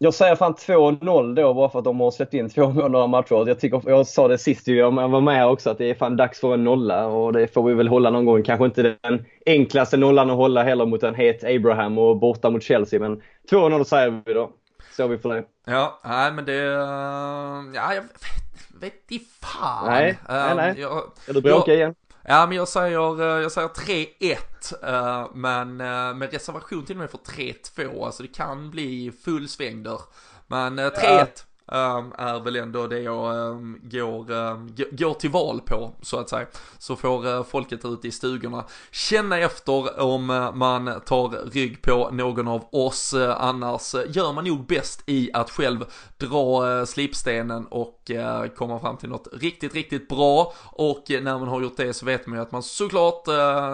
[0.00, 3.06] jag säger fan 2-0 då bara för att de har släppt in två mål några
[3.06, 3.48] matcher.
[3.48, 6.16] Jag, tycker, jag sa det sist ju, jag var med också, att det är fan
[6.16, 8.42] dags för en nolla och det får vi väl hålla någon gång.
[8.42, 12.62] Kanske inte den enklaste nollan att hålla heller mot en het Abraham och borta mot
[12.62, 14.50] Chelsea, men 2-0 säger vi då
[14.98, 15.44] står vi för det.
[15.64, 16.54] Ja, nej men det,
[17.74, 18.12] ja jag vet,
[18.80, 19.86] vet i fan.
[19.86, 20.80] Nej, nej, nej.
[20.80, 21.94] Jag, är du bråkig igen?
[22.22, 25.76] Ja, men jag säger, jag säger 3-1, men
[26.18, 30.00] med reservation till och med för 3-2, alltså det kan bli full sväng där.
[30.46, 30.90] Men 3-1.
[31.02, 31.26] Ja.
[31.72, 36.28] Um, är väl ändå det jag um, går, um, går till val på så att
[36.28, 36.46] säga.
[36.78, 42.10] Så får uh, folket ute i stugorna känna efter om uh, man tar rygg på
[42.12, 43.14] någon av oss.
[43.14, 45.84] Uh, annars gör man nog bäst i att själv
[46.16, 48.10] dra slipstenen och
[48.56, 50.52] komma fram till något riktigt, riktigt bra.
[50.64, 53.24] Och när man har gjort det så vet man ju att man såklart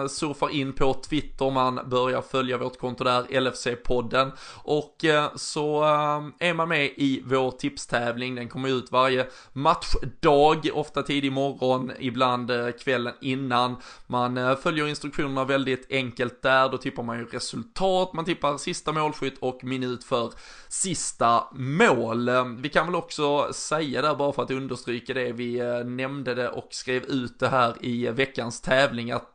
[0.09, 4.31] surfar in på Twitter, man börjar följa vårt konto där, LFC-podden.
[4.63, 4.95] Och
[5.35, 5.83] så
[6.39, 8.35] är man med i vår tips tävling.
[8.35, 13.75] Den kommer ut varje matchdag, ofta tidig morgon, ibland eh, kvällen innan.
[14.07, 18.91] Man eh, följer instruktionerna väldigt enkelt där, då tippar man ju resultat, man tippar sista
[18.91, 20.31] målskytt och minut för
[20.67, 22.29] sista mål.
[22.29, 26.49] Eh, vi kan väl också säga där bara för att understryka det, vi nämnde det
[26.49, 29.33] och skrev ut det här i veckans tävling att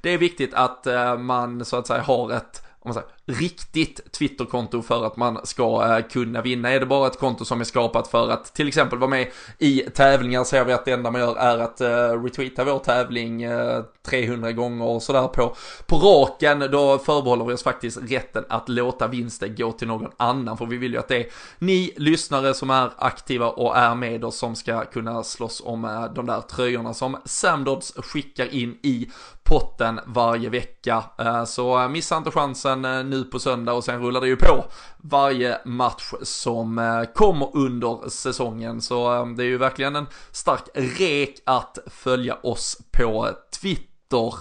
[0.00, 0.86] det är viktigt att
[1.18, 5.96] man så att säga har ett om man säger, riktigt Twitterkonto för att man ska
[5.96, 6.70] eh, kunna vinna.
[6.70, 9.80] Är det bara ett konto som är skapat för att till exempel vara med i
[9.80, 13.82] tävlingar ser vi att det enda man gör är att eh, retweeta vår tävling eh,
[14.02, 15.56] 300 gånger och sådär på,
[15.86, 16.58] på raken.
[16.58, 20.58] Då förbehåller vi oss faktiskt rätten att låta vinsten gå till någon annan.
[20.58, 21.26] För vi vill ju att det är
[21.58, 26.26] ni lyssnare som är aktiva och är med oss som ska kunna slåss om de
[26.26, 29.10] där tröjorna som Samdods skickar in i
[29.42, 31.04] potten varje vecka.
[31.46, 34.64] Så missa inte chansen nu på söndag och sen rullar det ju på
[34.96, 38.82] varje match som eh, kommer under säsongen.
[38.82, 43.28] Så eh, det är ju verkligen en stark rek att följa oss på
[43.60, 44.34] Twitter.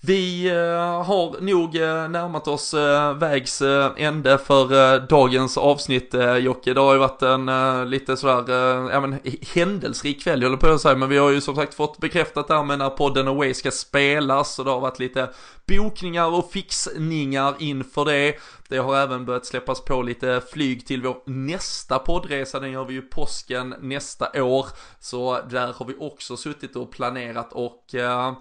[0.00, 1.74] Vi eh, har nog
[2.10, 2.74] närmat oss
[3.20, 3.62] vägs
[3.96, 6.74] ände för dagens avsnitt Jocke.
[6.74, 9.18] Det har ju varit en lite sådär, ja men
[9.54, 12.62] händelserik kväll jag på att säga, men vi har ju som sagt fått bekräftat där
[12.62, 15.28] med när podden Away ska spelas och det har varit lite
[15.68, 18.34] bokningar och fixningar inför det.
[18.68, 22.94] Det har även börjat släppas på lite flyg till vår nästa poddresa, den gör vi
[22.94, 24.66] ju påsken nästa år.
[25.00, 28.32] Så där har vi också suttit och planerat och eh,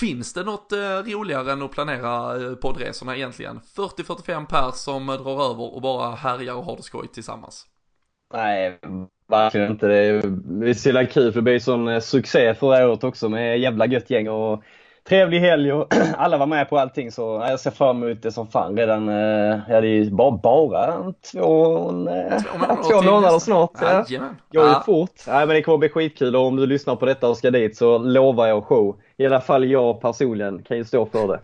[0.00, 3.60] Finns det något eh, roligare än att planera eh, poddresorna egentligen?
[3.76, 7.66] 40-45 pers som drar över och bara härjar och har det skoj tillsammans.
[8.34, 8.78] Nej,
[9.28, 9.86] verkligen inte.
[9.86, 10.22] Det är,
[10.60, 13.86] det är så kul för det blev sån eh, succé förra året också med jävla
[13.86, 14.62] gött gäng och
[15.08, 18.46] trevlig helg och alla var med på allting så jag ser fram emot det som
[18.46, 19.08] fan redan.
[19.08, 23.70] Eh, ja, det är bara, bara två, två, två månader snart.
[23.80, 24.04] Ja.
[24.52, 25.10] Går ju fort.
[25.26, 27.76] Ja, men det kommer bli skitkul och om du lyssnar på detta och ska dit
[27.76, 31.40] så lovar jag show i alla fall jag personligen kan ju stå för det.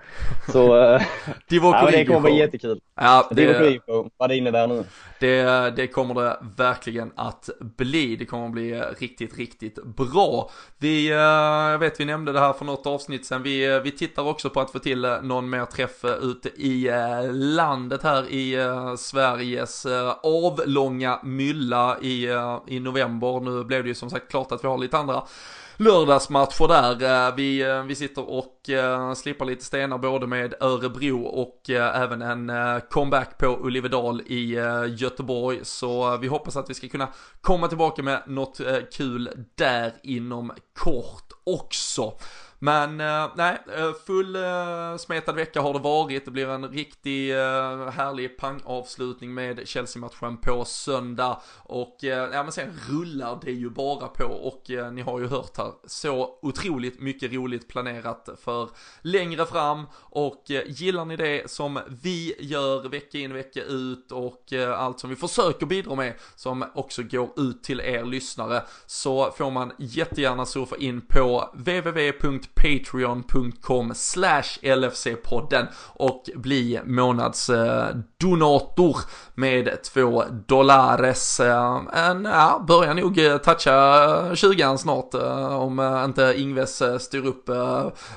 [0.52, 0.58] Så
[1.48, 2.80] ja, det kommer bli jättekul.
[2.94, 3.80] Ja, det,
[4.16, 4.84] vad det innebär nu.
[5.20, 8.16] Det, det kommer det verkligen att bli.
[8.16, 10.50] Det kommer att bli riktigt, riktigt bra.
[10.78, 11.16] Vi, eh,
[11.70, 13.42] jag vet vi nämnde det här för något avsnitt sen.
[13.42, 16.90] Vi, eh, vi tittar också på att få till eh, någon mer träff ute i
[17.32, 18.56] landet här i
[18.98, 19.86] Sveriges
[20.22, 22.28] avlånga mylla i,
[22.66, 23.40] i november.
[23.40, 25.22] Nu blev det ju som sagt klart att vi har lite andra
[25.80, 27.26] lördagsmatcher där.
[27.28, 31.70] Eh, vi, eh, vi sitter och eh, uh, slipar lite stenar både med Örebro och
[31.70, 32.52] även en
[32.90, 34.54] comeback på Ulivedal i
[34.88, 35.58] Göteborg.
[35.62, 37.08] Så vi hoppas att vi ska kunna
[37.40, 38.60] komma tillbaka med något
[38.92, 42.12] kul där inom kort också.
[42.62, 46.24] Men eh, nej, eh, full eh, smetad vecka har det varit.
[46.24, 51.40] Det blir en riktig eh, härlig pangavslutning med Chelsea-matchen på söndag.
[51.58, 55.26] Och eh, ja men sen rullar det ju bara på och eh, ni har ju
[55.26, 58.70] hört här så otroligt mycket roligt planerat för
[59.02, 59.86] längre fram.
[59.94, 65.16] Och gillar ni det som vi gör vecka in vecka ut och allt som vi
[65.16, 70.76] försöker bidra med som också går ut till er lyssnare så får man jättegärna surfa
[70.76, 72.12] in på www
[72.54, 78.96] patreon.com slash LFC-podden och bli månadsdonator
[79.34, 81.40] med två dollares.
[81.40, 87.50] Eh, en, ja, börjar nog eh, toucha 20 snart eh, om inte Ingves styr upp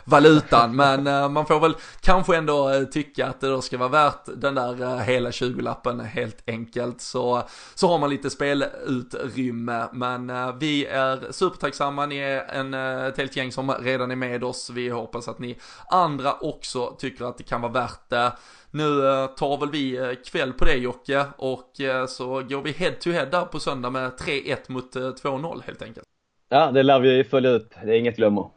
[0.06, 0.76] valutan.
[0.84, 1.04] Men
[1.34, 5.30] man får väl kanske ändå tycka att det då ska vara värt den där hela
[5.30, 7.02] 20-lappen helt enkelt.
[7.02, 7.44] Så,
[7.76, 9.88] så har man lite spelutrymme.
[9.94, 14.70] Men vi är supertacksamma, ni är en, ett helt gäng som redan är med oss.
[14.70, 15.58] Vi hoppas att ni
[15.90, 18.32] andra också tycker att det kan vara värt det.
[18.72, 22.72] Nu eh, tar väl vi eh, kväll på det Jocke och eh, så går vi
[22.72, 26.08] head to head där på söndag med 3-1 mot 2-0 helt enkelt.
[26.50, 27.74] Ja, det lär vi följa upp.
[27.84, 28.50] Det är inget glömmer.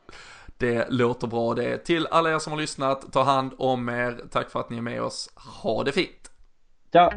[0.59, 1.79] Det låter bra det.
[1.79, 4.21] Till alla er som har lyssnat, ta hand om er.
[4.31, 5.31] Tack för att ni är med oss.
[5.62, 6.31] Ha det fint.
[6.93, 7.11] Ciao.